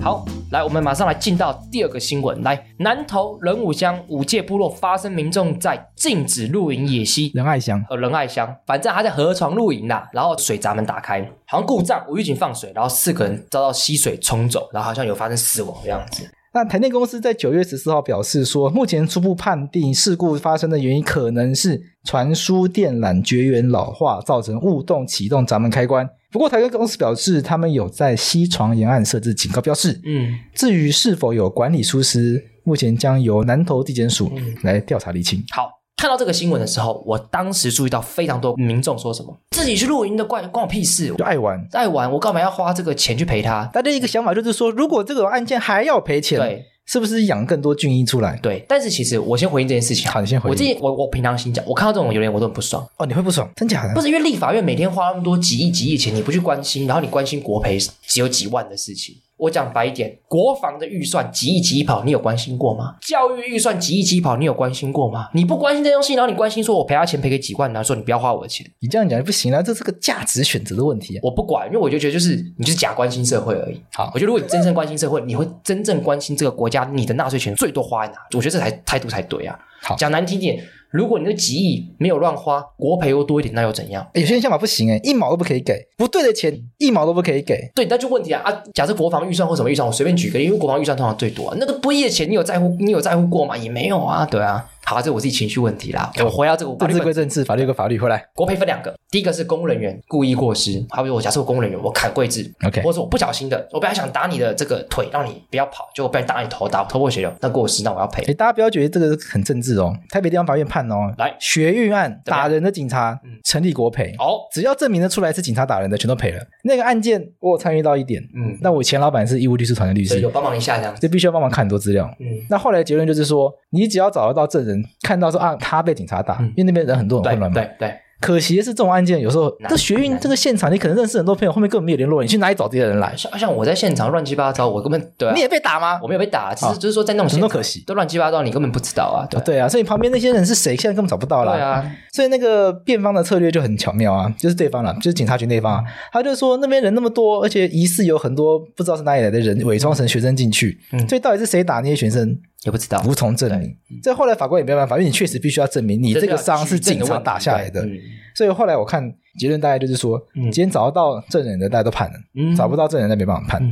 [0.00, 0.24] 好。
[0.52, 2.42] 来，我们马上来进到第二个新闻。
[2.42, 16.30] 来，南投仁武乡五界部落发生民众在禁止露营野溪仁爱乡和仁爱乡，反正他在河床露营啦，然后水闸门打开，好像故障，无预警放水，然后四个人遭到溪水冲走，然后好像有发生死亡的样子。
[16.52, 26.06] 那台电公司在九月十四号表示说，目前初步判定事故发生的原因可能是传输电缆绝缘老化，造成误动启动闸门开关。
[26.32, 30.00] 不过台电公司表示，他们有在西床沿岸设置警告标示。
[30.04, 35.44] 嗯，至于是否有管理疏失，目前将由南投地检署来调查厘清。
[35.50, 35.70] 好。
[35.94, 43.66] 看到这个新闻的时候，我当时注意到非常多民众说什么自己去露营的关关我屁事，就爱玩爱玩，我干嘛要花这个钱去赔他？
[43.66, 48.38] 大家一个想法就是说，如果这个案件还要赔钱，对，是不是养更多军医出来？
[48.42, 50.10] 对，但是其实我先回应这件事情。
[50.10, 50.52] 好，你先回应。
[50.52, 52.86] 我这我我平常心讲，我看到这种留言我都很不爽。
[52.98, 53.48] 哦，你会不爽？
[53.56, 53.94] 真假的？
[53.94, 59.14] 不是因为立法院每天花那么多几亿几亿钱，你不去关心，然后你关心国赔只有几万的事情。
[59.42, 62.94] 我讲白一点，国防的预算几亿几亿跑，你有关心过吗？
[63.00, 65.28] 教育预算几亿几亿跑，你有关心过吗？
[65.34, 71.18] 你不关心这东西，然后你关心说我赔他钱赔给几万，然后说你不要花我的钱，你这样讲就不行了，这是个价值选择的问题。
[71.24, 73.82] 我不管，因为我就觉得就是你就是假关心社会而已。
[73.94, 78.18] 好，我觉得如果你真正关心社会，你会真正关心这个国家，你的纳税钱最多花在哪？
[78.36, 79.58] 我觉得这才态度才对啊。
[79.82, 80.62] 好，讲难听点。
[80.92, 84.06] 如果你的几亿没有乱花，国赔又多一点，那又怎样？
[84.12, 87.70] 有些人想法不行诶，一毛都不可以给，不对的钱一毛都不可以给。
[87.74, 88.62] 对，那就问题啊啊！
[88.74, 92.76] 假设国防预算或什么预算，我随便举个，因为国防预算通常最多啊，那个不义的钱，你有在乎？
[92.78, 93.56] 你有在乎过吗？
[93.56, 94.68] 也没有啊，对啊。
[94.92, 96.12] 好，这我自己情绪问题啦。
[96.22, 97.98] 我回到这个政治归政治，法律归法律。
[97.98, 108.22] 回来，国赔分两个，第一个是公务人员故意过失，好比如我假设我公务人员我砍桂枝，OK，或者我不小心的，我本来想打你的这个腿，让你不要跑，结果被打你头，打头破血流，那过失，那我要赔。
[108.24, 109.94] 哎，大家不要觉得这个很政治哦。
[110.10, 116.40] 台北地方法院判哦，来学运案打人的警察成立国赔，哦，只要证明得出来是警察打人的，全都赔了。
[116.64, 122.10] 那个案件我有参与到一点，嗯，那我前老板是义务律师团的律师，有帮忙一下这样，就必须要帮忙看很多资料。
[122.18, 125.56] 嗯，那后来结论就是说，你只要找得到证人，看到说啊。
[125.60, 127.54] 他被警察打，因为那边人很多，很混乱嘛。
[127.54, 127.94] 对对。
[128.20, 133.12] 可惜的是，这种案件有时候这学运这个现场，你可能认识很多朋友，后面根本没有联络，你去哪里找这些人来？
[133.16, 135.32] 像像我在现场乱七八糟，我根本对。
[135.34, 135.98] 你也被打吗？
[136.00, 139.26] 我没有被打，只是就是说在那种现场都可惜，都乱七八糟，你根本不知道啊。
[139.44, 141.54] 对啊，所以旁边那些人是谁，现在根本找不到了。
[141.54, 152.38] 对啊，所以那个辩方的策略就很巧妙啊，就是对方了，就是警察局那方，他就说那边人那么多，而且疑似有很多不知道是哪里来的人伪装成学生进去，所以到底是谁打那些学生？
[152.64, 153.76] 也不知道，无从证明。
[154.02, 157.86] 这后来法官也没办法，因为你确实必须要证明你这个伤是警察打下来的。
[158.34, 163.62] 所以后来我看结论大概就是说，今天找得到证人的大家都判了，找不到证人那没办法判。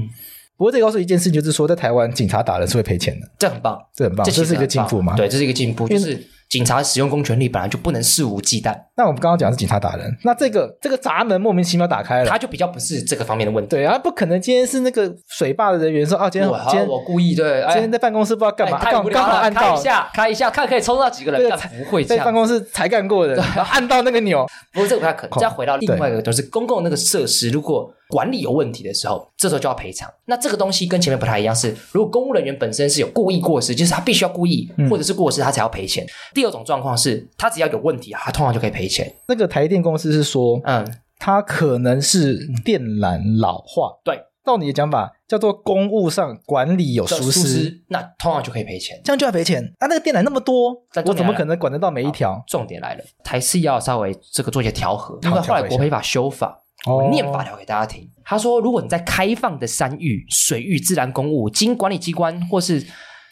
[0.57, 5.17] 不过这告诉一件事，就是说在台湾警察打人是会赔钱的，这很棒，这很棒，这是一个进步嘛？
[5.17, 6.23] 对，这是一个进步，就是。
[6.51, 8.77] 警察使用公权力本来就不能肆无忌惮。
[8.97, 13.71] 那我们刚刚讲的是警察打人，那这个这个闸门莫名其妙打开了，他就比较不是这个方面的问题。
[13.71, 24.45] 对啊，不可能今天是那个水坝的人员说啊，今天今天我故意对，今天在办公室不知道干嘛，刚刚好按到一下，开一下看可以抽到几个人，不会在办公室才干过的，按到那个钮。
[24.73, 25.39] 不过这个不太可能。
[25.39, 30.11] 再回到另外一个，就是公共那个设施，如果管理有问题的时候，这时候就要赔偿。
[30.27, 36.07] 那这个东西跟前面不太一样，是如果公务人员本身是有故意过失，就是他必须要故意或者是过失，他才要赔钱。
[36.35, 37.27] 第二种状况是。
[37.39, 39.11] 他只要有问题啊，他通常就可以赔钱。
[39.27, 40.87] 那个台电公司是说，嗯，
[41.19, 43.93] 他可能是电缆老化。
[44.05, 49.01] 对，照你的讲法，叫做公务上管理有疏失，那通常就可以赔钱。
[49.05, 49.87] 这样就要赔钱啊？
[49.87, 50.75] 那个电缆那么多，
[51.07, 52.43] 我怎么可能管得到每一条？
[52.47, 55.19] 重点来了，还是要稍微这个做一些调和。
[55.23, 58.09] 因为后来国赔法修法，我念法条给大家听。
[58.25, 62.85] 他说，如果你在开放的山域、水域、自然公物，经管理机关或是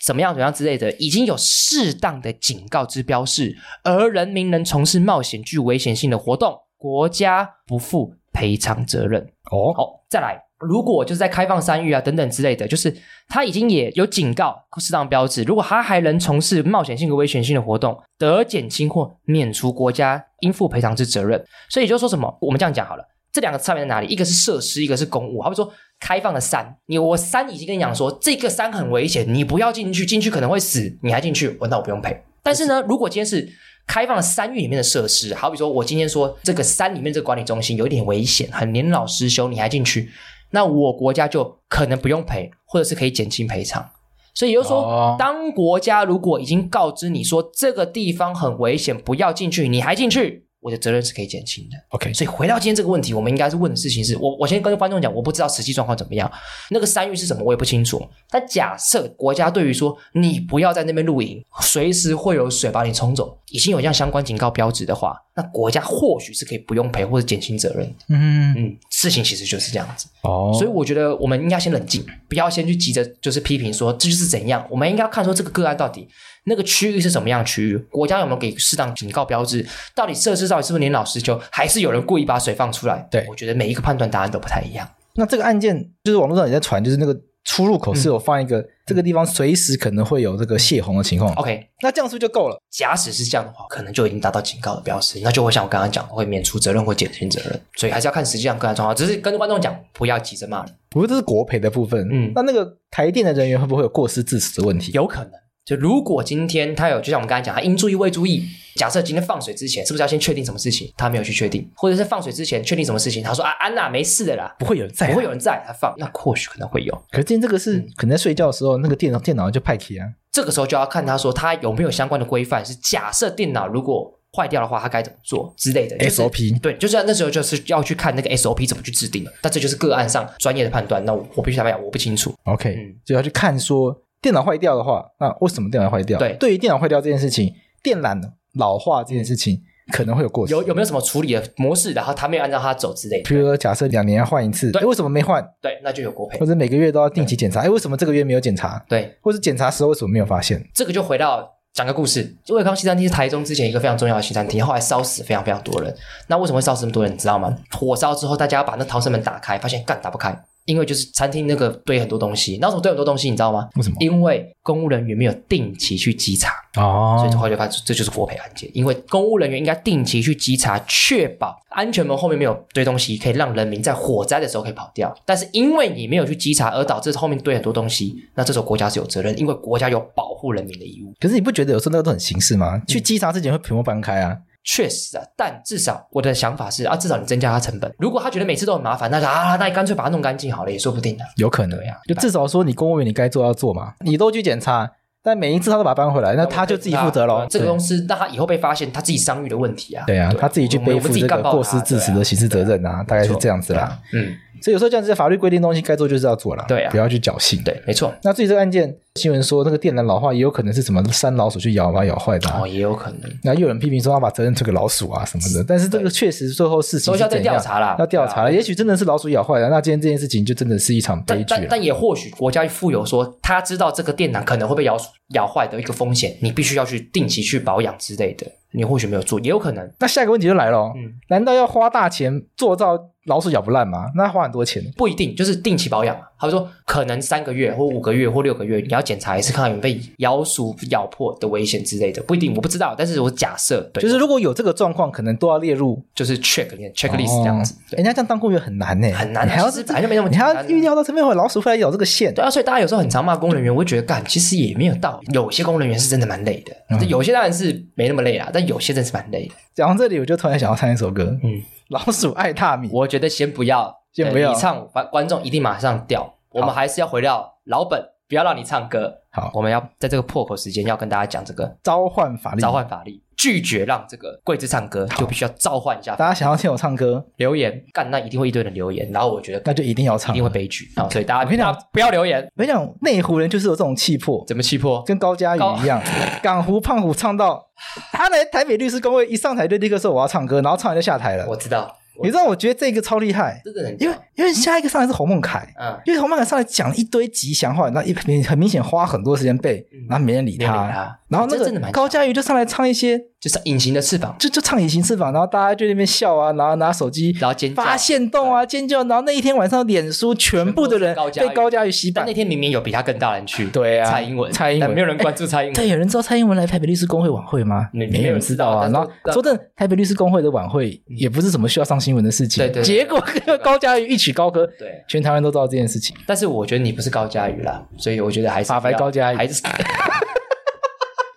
[0.05, 9.23] 怎么样怎么样之类的，已经有适当的警告之标示，而人民能从事冒险具危险性的活动，国家不负赔偿责任。
[9.51, 12.95] 哦，好，再来，如果就是在开放山域啊等等之类的，就是
[13.29, 21.43] 他已经也有警告适当标志，如果他还能从事冒险性和危险性的活动，得减轻或免除国家应负赔偿之责任。
[21.71, 22.37] 所以就说什么？
[22.41, 24.07] 我们这样讲好了，这两个差别在哪里？
[24.07, 25.41] 一个是设施，一个是公务。
[25.43, 25.73] 好比说。
[26.01, 32.17] 开放的山，你我山已经跟你讲说，这个山很危险，你不要进去，进去可能会死，你还进去，我那我不用赔。
[32.41, 33.53] 但是呢，如果今天是
[33.85, 40.09] 开放的山域里面的设施，好比说我今天说这个山里面这个管理中心有一点危险，很年老失修，你还进去，
[40.53, 43.85] 那我国家就可能不用赔，或者是可以减轻赔偿。
[44.33, 51.77] 所以也就是说，当国家如果已经告知你说这个地方很危险，不要进去，你还进去，我的责任是可以减轻的。
[51.91, 56.31] OK，所以回到今天这个问题，我们应该是问的事情是我，我先跟观众讲，我不知道实际状况怎么样，
[56.71, 58.07] 那个山域是什么，我也不清楚。
[58.31, 67.95] 但假设国家对于说你不要在那边露营，随时会有水把你冲走，已经有这样相关警告标志的话，那国家或许是可以不用赔或者减轻责任。
[68.09, 70.09] 嗯嗯，事情其实就是这样子。
[70.23, 76.09] 哦，所以我觉得我们应该先冷静，不要先去急着就是批评说这就是怎样，我们应该要看说这个个案到底。
[76.49, 77.77] 那个区域是什么样区域？
[77.91, 79.65] 国家有没有给适当警告标志？
[79.95, 83.07] 到底设施到底是不是年老失修，还是有人故意把水放出来？
[83.11, 84.89] 对，我觉得每一个判断答案都不太一样。
[85.15, 91.33] 那这个案件就是网络上也在传，就是那个出入口是有放一个、嗯、这个地方随时可能会有这个泄洪的情况。
[91.35, 92.57] OK，那这样是不是就够了？
[92.71, 97.61] 假使是这样的话，可能就已经达到警告的标识，那就会像我刚刚讲，会免除责任或减轻责任。
[97.75, 98.95] 所以还是要看实际上个人状况。
[98.95, 100.75] 只是跟观众讲，不要急着骂人。
[100.89, 102.09] 不过这是国赔的部分。
[102.13, 104.93] 嗯，那那个台电的人员会不会有过失致死的问题？
[104.93, 105.33] 有可能。
[105.69, 108.43] 就如果今天他有，就像我们刚才讲，他应注意未注意。
[108.75, 110.91] 假设今天放水之前，是不是要先确定什么事情？
[110.97, 113.23] 他没有去确定，或者是放水之前确定什么事情？
[113.23, 116.95] 他说啊，安娜没事的啦，不会有人在，不会有人在，他放，那或许可能会有。
[117.11, 120.07] 可是今天这个是、嗯、可能在睡觉的时候，那个电脑电脑就派起啊。
[120.33, 126.59] 这个时候就要看他说他有没有相关的规范，是假设电脑如果坏掉的话，他该怎么做之类的、就是、SOP。
[126.61, 129.33] 对，就是那时候就是要去看那个 SOP 怎么去制定的。
[129.43, 131.05] 但这就是个案上专业的判断。
[131.05, 132.33] 那我，我必须坦白讲，我不清楚。
[132.45, 133.95] OK，、嗯、就要去看说。
[134.21, 136.19] 电脑坏掉的话，那为什么电脑坏掉？
[136.19, 138.21] 对，对于电脑坏掉这件事情，电缆
[138.55, 139.61] 老化这件事情
[139.93, 140.53] 可能会有过失。
[140.53, 141.93] 有有没有什么处理的模式？
[141.93, 143.29] 然后他没有按照它走之类的。
[143.29, 145.47] 比如说，假设两年要换一次，对，为什么没换？
[145.63, 146.39] 对，那就有国赔。
[146.39, 148.85] 或者每个月都要定期检查，哎，为什么这个月没有检查？
[148.89, 150.69] 对，或者检查时候为什么没有发现？
[150.75, 152.35] 这个就回到讲个故事。
[152.49, 155.95] 卫康西餐厅是台中之前一个非常重要的西餐厅，后来烧死非常非常多人。
[156.27, 157.13] 那为什么会烧死这么多人？
[157.13, 157.57] 你知道吗？
[157.71, 160.37] 火烧之后，大家要把那逃生门打开，发现干打不开。
[160.69, 163.31] 因为就是餐厅那个堆很多东西，那为什么堆很多东西？
[163.31, 163.67] 你知道吗？
[163.77, 163.97] 为什么？
[164.01, 168.71] 因为公务人员没有定期去稽查哦，所以后来就发现这就是国赔案件。
[168.75, 175.15] 因为公务人员应该定期去稽查，确保安全门后面没有堆东西，可以让人民在火灾的时候可以跑掉。
[175.25, 181.15] 但是因为你没有去稽查，而导致后面堆很多东西，那这时候国家是有责任，因为国家有保护人民的义务。
[181.19, 182.77] 可是你不觉得有时候那个都很形式吗？
[182.77, 184.37] 嗯、去稽查之前会全部搬开啊？
[184.71, 187.91] 确实啊，但至少我的想法是啊，至少你增加他成本。
[187.99, 191.25] 如果他觉得每次都很麻烦，那就啊，那你干脆把它弄干净好了，也说不定呢。
[191.37, 194.91] 有可能呀、啊，就至少说你公务员你该做要做嘛，你都去检查，
[195.23, 197.47] 但每一次他都把它搬回来，那他就自己负责喽。
[197.49, 203.99] 这个公司，那他以后被发现他自己商誉的问题啊，对啊，他自己去背负这个过失致死的刑事责任啊，大概是这样子啦。
[204.13, 204.37] 嗯。
[204.61, 207.63] 所以有时候这样子，法律规定东西该做就是要做了，对啊，不要去侥幸。
[207.63, 208.13] 对，没错。
[208.25, 213.31] 那至于这个案件，新闻说那个电缆老化也有可能是什么山老鼠去咬把它咬坏的，哦，也有可能。
[213.43, 218.53] 那又有人批评说他把责任推给老鼠啊什么的，但是这个确实最后事情要调查了，要调查了。
[218.53, 221.45] 也许真的是老鼠咬坏了，那今天这件事情就真的是一场悲剧。
[221.49, 224.97] 但但也或许国家富有说他知道这个电缆可能会被咬
[225.35, 228.47] 咬坏的一个风险，你必须要去定期去保养之类的。
[228.73, 229.91] 你或许没有做，也有可能。
[229.99, 234.11] 那下一个问题就来了，嗯，难道要花大钱做到老鼠咬不烂吗？
[234.15, 234.85] 那花很多钱？
[234.95, 236.15] 不一定，就是定期保养。
[236.39, 242.23] 他说，可能三个月或五个月或六个月，你要检查一次，看看有没有被咬鼠咬破的危险之类的。
[242.25, 247.75] 不一定，我不知道，但是我假设，对，就是如果有这个状况，可能都要列入，就是 check 里面 checklist 这样子。
[247.93, 252.35] 人家这样当公务员很难呢，很难，还要是反正没那么，你还要预料到这边会老鼠会来咬这个线。
[252.35, 255.33] 对啊，所以大家有时候很常骂公务人员，我会觉得干，其实也没有道理。
[255.33, 259.55] 有些公务人员是真的蛮累的，有些当然是没那么累啦，但有些真是蛮累的。
[259.75, 262.91] 讲到这里，我就突然想要唱一首歌，嗯，老鼠爱大米。
[262.93, 266.35] 我觉得先不要，先不要，你唱，观众一定马上掉。
[266.51, 269.13] 我们还是要回到老本，不要让你唱歌。
[269.31, 276.15] 好，我们要在这个破口时间要跟大家讲这个召唤法力，召唤法力，拒绝让这个桂枝唱歌，就必须要召唤一下。
[276.15, 279.11] 大家想要听我唱歌，留言干，那一定会一堆人留言。
[279.13, 280.91] 然后我觉得那就一定要唱，一定会悲剧。
[280.97, 282.43] 好，所以大家我跟你讲，不要留言。
[282.57, 285.03] 我跟你讲，内湖人就是有这种气魄，怎么气魄？
[285.05, 286.03] 跟高嘉宇一样。
[286.43, 287.67] 港湖胖虎唱到
[288.13, 291.47] 他来台北律师公会一上台就立刻说我要唱歌，然后唱完就下台了。
[291.49, 291.97] 我知道。
[292.23, 293.61] 你知道，我觉得这个超厉害，
[293.99, 303.21] 因为因为下一个上来是侯梦凯，嗯，因为侯梦凯上来讲一堆吉祥话，那一很明显花很多时间背，然后没人理他，然后那个高佳瑜就上来唱一些。
[303.41, 312.27] 就是隐形的翅膀，就就唱隐形翅膀，然后大家就在那边笑啊，然后拿手机，然后尖叫，发现动啊，尖叫，然后那一天晚上，脸书全部的人被高佳瑜洗版。
[312.27, 315.75] 那天明明有比他更大人去，对啊，蔡英文，蔡英文，没有人关注蔡英文。
[315.75, 317.89] 对，有人知道蔡英文来台北律师工会晚会吗？
[317.93, 318.89] 没有人知道啊。
[318.89, 322.65] 然后说真的，台北律师工会的晚会也不是什么需要上新闻的事情。
[322.65, 322.83] 对对。
[322.83, 326.17] 结果跟高嘉瑜一曲高歌，对，全台湾都知道这件事情。
[326.27, 329.63] 但是我觉得你不是高嘉瑜啦，所以我觉得还是法白高嘉瑜还是。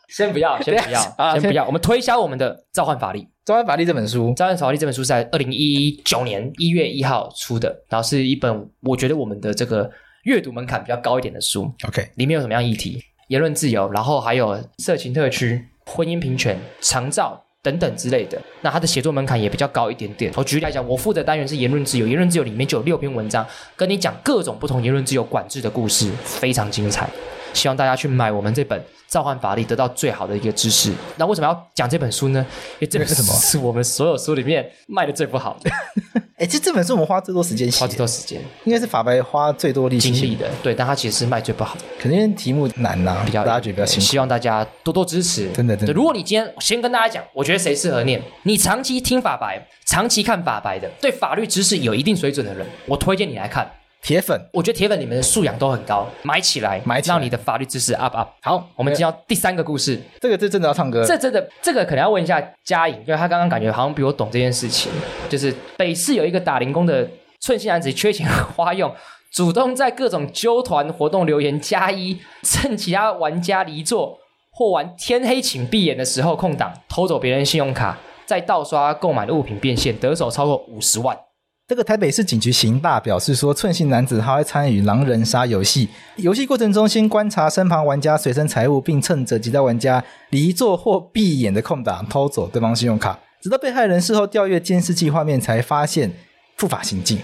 [0.10, 1.40] 先不要，先不要 啊！
[1.40, 3.20] 先不要，我们推销我们的《召唤法力》。
[3.46, 9.90] 《召唤法力》这本书，《召唤法力》这本书是在二零一九年一月一号出的，然后是一本我觉得我们的这个
[10.26, 11.72] 阅读门槛比较高一点的书。
[11.88, 13.02] OK，里面有什么样议题？
[13.30, 18.42] 言论自由，然后还有色情特区、婚姻平权、长照、等等之类的。
[18.62, 20.32] 那它的写作门槛也比较高一点点。
[20.36, 23.46] 我举例来讲，我负责单元是言论自由，言论自由里面就有六篇文章，
[23.76, 27.10] 跟你讲各种不同言论自由管制的故事，非常精彩。
[27.54, 30.92] 希望大家去买我们这本《召唤法力》，得到最好的一个知识。
[31.18, 32.46] 那为什么要讲这本书呢？
[32.80, 35.70] 因为这本书是我们所有书里面卖的最不好的。
[36.38, 40.50] 哎，其实这本书我们花最多时间写，花最多时间，应该是法白花最多力气精力的。
[40.64, 44.06] 对，但它其实是卖最不好的，肯定题目难呐、啊，比较大家觉得比较辛苦。
[44.06, 45.94] 希望大家多多支持，真的真的。
[45.94, 48.20] 如果你今天先跟大家讲，我觉得谁适合念？
[48.44, 53.70] 你长期听法白，长期看法白的，对法律知识有一定水准的人，我推荐你来看。
[54.02, 58.30] 铁粉，我觉得铁粉你们的素养都很高，买起来，买起来，让你的法律知识 up up。
[58.42, 60.02] 好，我们进到第三个故事。
[60.20, 64.92] 这个这真的要唱歌，这真的这个可能要问一下嘉颖，因为他刚刚感觉好像比我懂这件事情。
[65.30, 67.08] 就是北市有一个打零工的
[67.40, 68.92] 寸心男子，缺钱花用，
[69.32, 74.18] 主动在各种揪团活动留言加一，趁其他玩家离座
[74.52, 81.16] 或玩天黑请闭眼的时候空档，偷走别人信用卡，再盗刷购买的物品变现，得手超过五十万。
[81.72, 96.12] 这个台北市警局刑大表示说，寸性男子他会参与狼人杀游戏，游戏过程中先观察身旁玩家随身财物，并趁着其他玩家离座或闭眼的空档偷走对方信用卡，直到被害人事后调阅监视器画面才发现
[96.58, 97.18] 不法行径。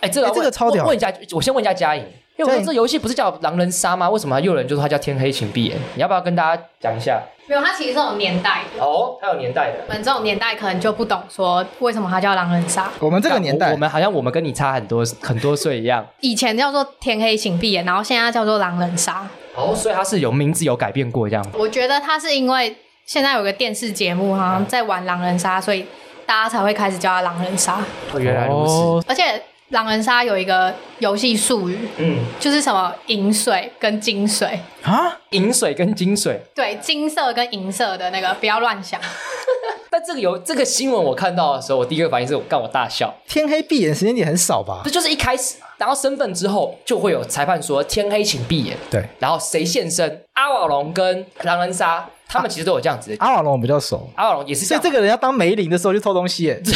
[0.00, 0.84] 哎，这个这个超屌！
[0.84, 2.04] 问一下，我先问一下嘉颖。
[2.38, 4.08] 因为我说这游戏不是叫狼人杀吗？
[4.08, 5.76] 为什么又有人就说它叫天黑请闭眼？
[5.96, 7.20] 你要不要跟大家讲一下？
[7.48, 9.78] 没有，它其实是有年代的哦，它有年代的。
[9.88, 12.88] 我们这种年代可能就不懂说为什么它叫狼人杀。
[13.00, 16.06] 我们这个年代，我，我们好像我们跟你差很多很多岁一样。
[16.20, 19.26] 以前叫做天黑请闭眼，然后现在叫做狼人杀。
[19.56, 21.44] 哦，所以它是有名字有改变过这样。
[21.54, 25.84] 我觉得它是因为现在有个电视节目好像在玩狼人杀，所以
[26.24, 27.80] 大家才会开始叫它狼人杀。
[28.12, 28.72] 哦，原来如此。
[28.72, 29.42] 哦，而且。
[29.70, 38.98] 狼人杀有一个游戏术语，嗯，就是什么银水跟金水啊，银水跟金水，对，金色跟银色的那个不要乱想。
[39.90, 43.14] 但这个有这个新闻我看到的时候，我第一个反应是我干我大笑。
[43.26, 44.80] 天黑闭眼时间点很少吧？
[44.84, 50.22] 这就是一开始拿到身份之后，就会有裁判说天黑请闭眼，对，然后谁现身？
[50.32, 53.16] 阿瓦隆跟狼人杀，他们其实都有这样子的。
[53.18, 54.64] 阿瓦隆我比较熟，阿瓦隆也是。
[54.64, 56.62] 所以这个人要当梅林的时候就偷东西耶。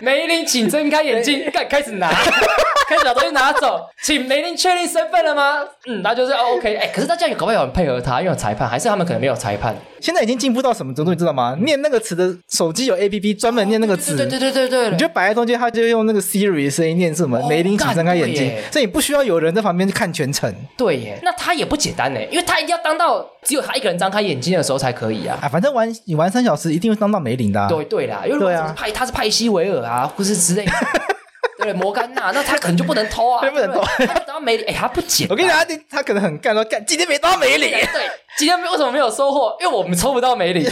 [0.00, 2.08] 梅林，请睁开眼睛，开开始拿，
[2.88, 5.58] 开始把东西拿走， 请梅林确定身份了吗？
[5.86, 6.74] 嗯，那就是 OK。
[6.74, 9.76] 哎，可是他这样搞不好有人配合他，因为有裁判，还是他们可能没有裁判？
[10.00, 11.54] 现在已经进步到什么程度，你知道吗？
[11.60, 17.46] 念那个词的手机有 APP 专门念那个词，对对对对对，你就摆在中间，他就用那个 Siri 的声音念什么？
[17.46, 20.50] 梅林，请睁开眼睛，所以你不需要有人在旁边看全程。
[20.78, 25.36] 对耶，那他也不简单呢，因为他一定要当到只有他一个人张开眼睛的时候才可以啊。
[25.42, 27.68] 啊，反正玩你玩三小时，一定会当到梅林的。
[27.68, 30.72] 对对啦，因为如果是派他是派西维尔啊，或是之类的。
[31.70, 33.82] 对，摩甘娜，那他可能就不能偷啊，不能偷。
[33.98, 35.28] 他等到梅林，哎，他不捡。
[35.28, 37.70] 我跟你讲，他他可能很干，说干今天没到没理。
[37.70, 39.54] 对，今天为什么没有收获？
[39.60, 40.66] 因为我们抽不到梅林，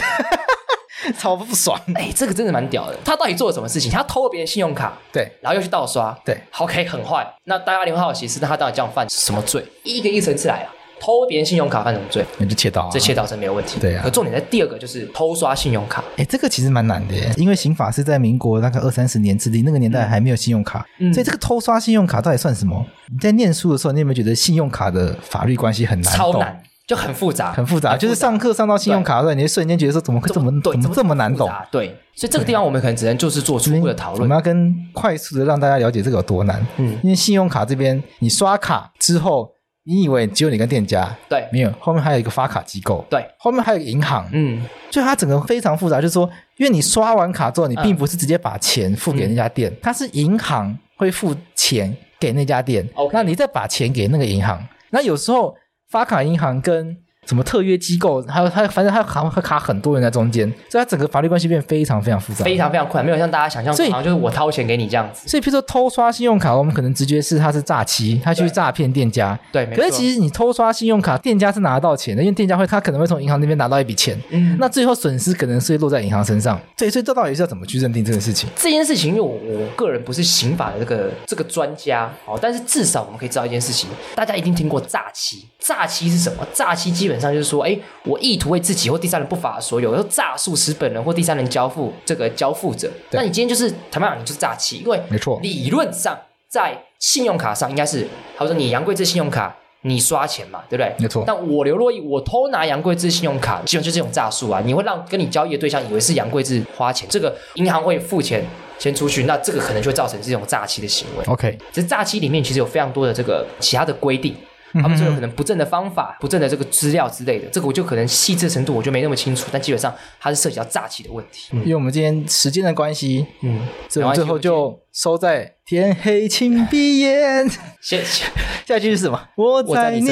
[1.19, 1.79] 超不爽。
[1.93, 2.97] 哎，这个真的蛮屌的。
[3.05, 3.91] 他到底做了什么事情？
[3.91, 7.31] 他偷了别人信用卡，对，然后又去盗刷，对，OK，很坏。
[7.43, 9.63] 那大家一定会好奇是，那他到底这样犯什么罪？
[9.83, 10.73] 一个一层次来啊。
[10.99, 12.25] 偷别人信用卡犯什么罪？
[12.37, 13.79] 那就窃盗，这窃盗是没有问题。
[13.79, 16.03] 对啊，可重点在第二个就是偷刷信用卡。
[16.17, 22.85] 哎，这个其实蛮难的耶，因为刑法是在民国大概二三十年制定，那个年代还没有信用卡，所以这个偷刷信用卡到底算什么？
[23.11, 26.13] 你在念书的时候，你有没有觉得信用卡的法律关系很难？
[26.13, 27.95] 超难，就很复杂，很复杂。
[27.95, 31.49] 就是上课上到信用卡的时候，你会瞬间觉得说怎么会这么怎么这么难懂？
[31.71, 34.23] 对，所以这个地方我们可能只能就是做初步的讨论。
[34.23, 36.65] 我们要跟快速的让大家了解这个有多难。
[36.77, 39.56] 嗯，因为信用卡这边你刷卡之后。
[39.87, 41.15] 你以为只有你跟店家？
[41.29, 43.05] 对，没有，后面还有一个发卡机构。
[43.09, 44.29] 对，后面还有一个银行。
[44.33, 44.61] 嗯，
[44.91, 52.85] 就它整个非常复杂，就是说，因为你刷完卡之后，你并不是直接把钱付给那家店，嗯、它是银行会付钱给那家店。
[52.95, 55.55] 哦，那你再把钱给那个银行，那有时候
[55.89, 56.97] 发卡银行跟。
[57.27, 65.27] 什么特约机构，还有他，反正他卡会卡很多人在中间，所以他整个法律关系变得非常非常复杂，非常非常困难，没有像大家想象中，好像就是我掏钱给你这样子。
[65.27, 69.37] 所以，譬如说偷刷信用卡，我们可能直觉是他是诈欺，他去诈骗店家。
[69.51, 76.59] 对，可是其实你偷刷信用卡，店家是拿得到钱的，因为店家会他可能会从银行那边拿到一笔钱，嗯，那最后损失可能是会落在银行身上。
[76.77, 78.49] 对，所以这到底是要怎么去认定这件事情？
[78.55, 85.45] 这件事情，因为我我个人不是刑法的这个这个专家，哦，但是至少我们可以知道一件事情，大家一定听过诈欺。
[85.59, 86.47] 诈欺是什么？
[86.53, 87.77] 诈欺基本上就是说，哎。
[88.03, 92.89] 我意图为自己或第三人不法所有，然后诈术使本人或第三人交付这个交付者。
[93.11, 98.07] 那你今天就是坦白讲，你就是诈欺，因为没错，理论上在信用卡上应该是，
[98.37, 100.95] 他说你杨贵志信用卡你刷钱嘛，对不对？
[100.99, 101.25] 没错。
[101.27, 104.61] 但我刘若英我偷拿杨贵志信用卡，基本就是这种诈术啊！
[104.63, 108.45] 你会让跟你交易的对象以为是杨贵志花钱，这个银行会付钱
[108.79, 111.25] 先出去，那这个可能就会造成这种诈欺的行为。
[111.25, 114.33] OK，其实诈欺里面其实有非常多的这个其他的规定。
[114.73, 121.49] 他们说有可能不正的方法、不正的这个资料之类的，这个我就可能细致程度我就没那么清楚，但基本上它是涉及到诈欺的问题。
[121.51, 127.49] 因为我们今天时间的关系，嗯，所以我们最后就收在天黑请闭眼。
[127.81, 128.25] 谢谢。
[128.65, 129.17] 下一句是什么？
[129.37, 130.05] 我在你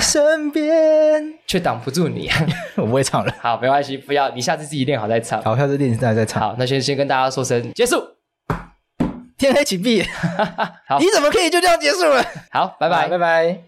[0.00, 2.28] 身边，却挡不住你。
[2.76, 3.34] 我不会唱了。
[3.40, 5.42] 好，没关系，不要，你下次自己练好再唱。
[5.42, 6.42] 好，下次练再再唱。
[6.42, 7.96] 好，那先先跟大家说声结束。
[9.38, 10.06] 天黑请闭眼。
[10.86, 12.22] 好，你怎么可以就这样结束了？
[12.50, 13.60] 好，拜拜，拜拜。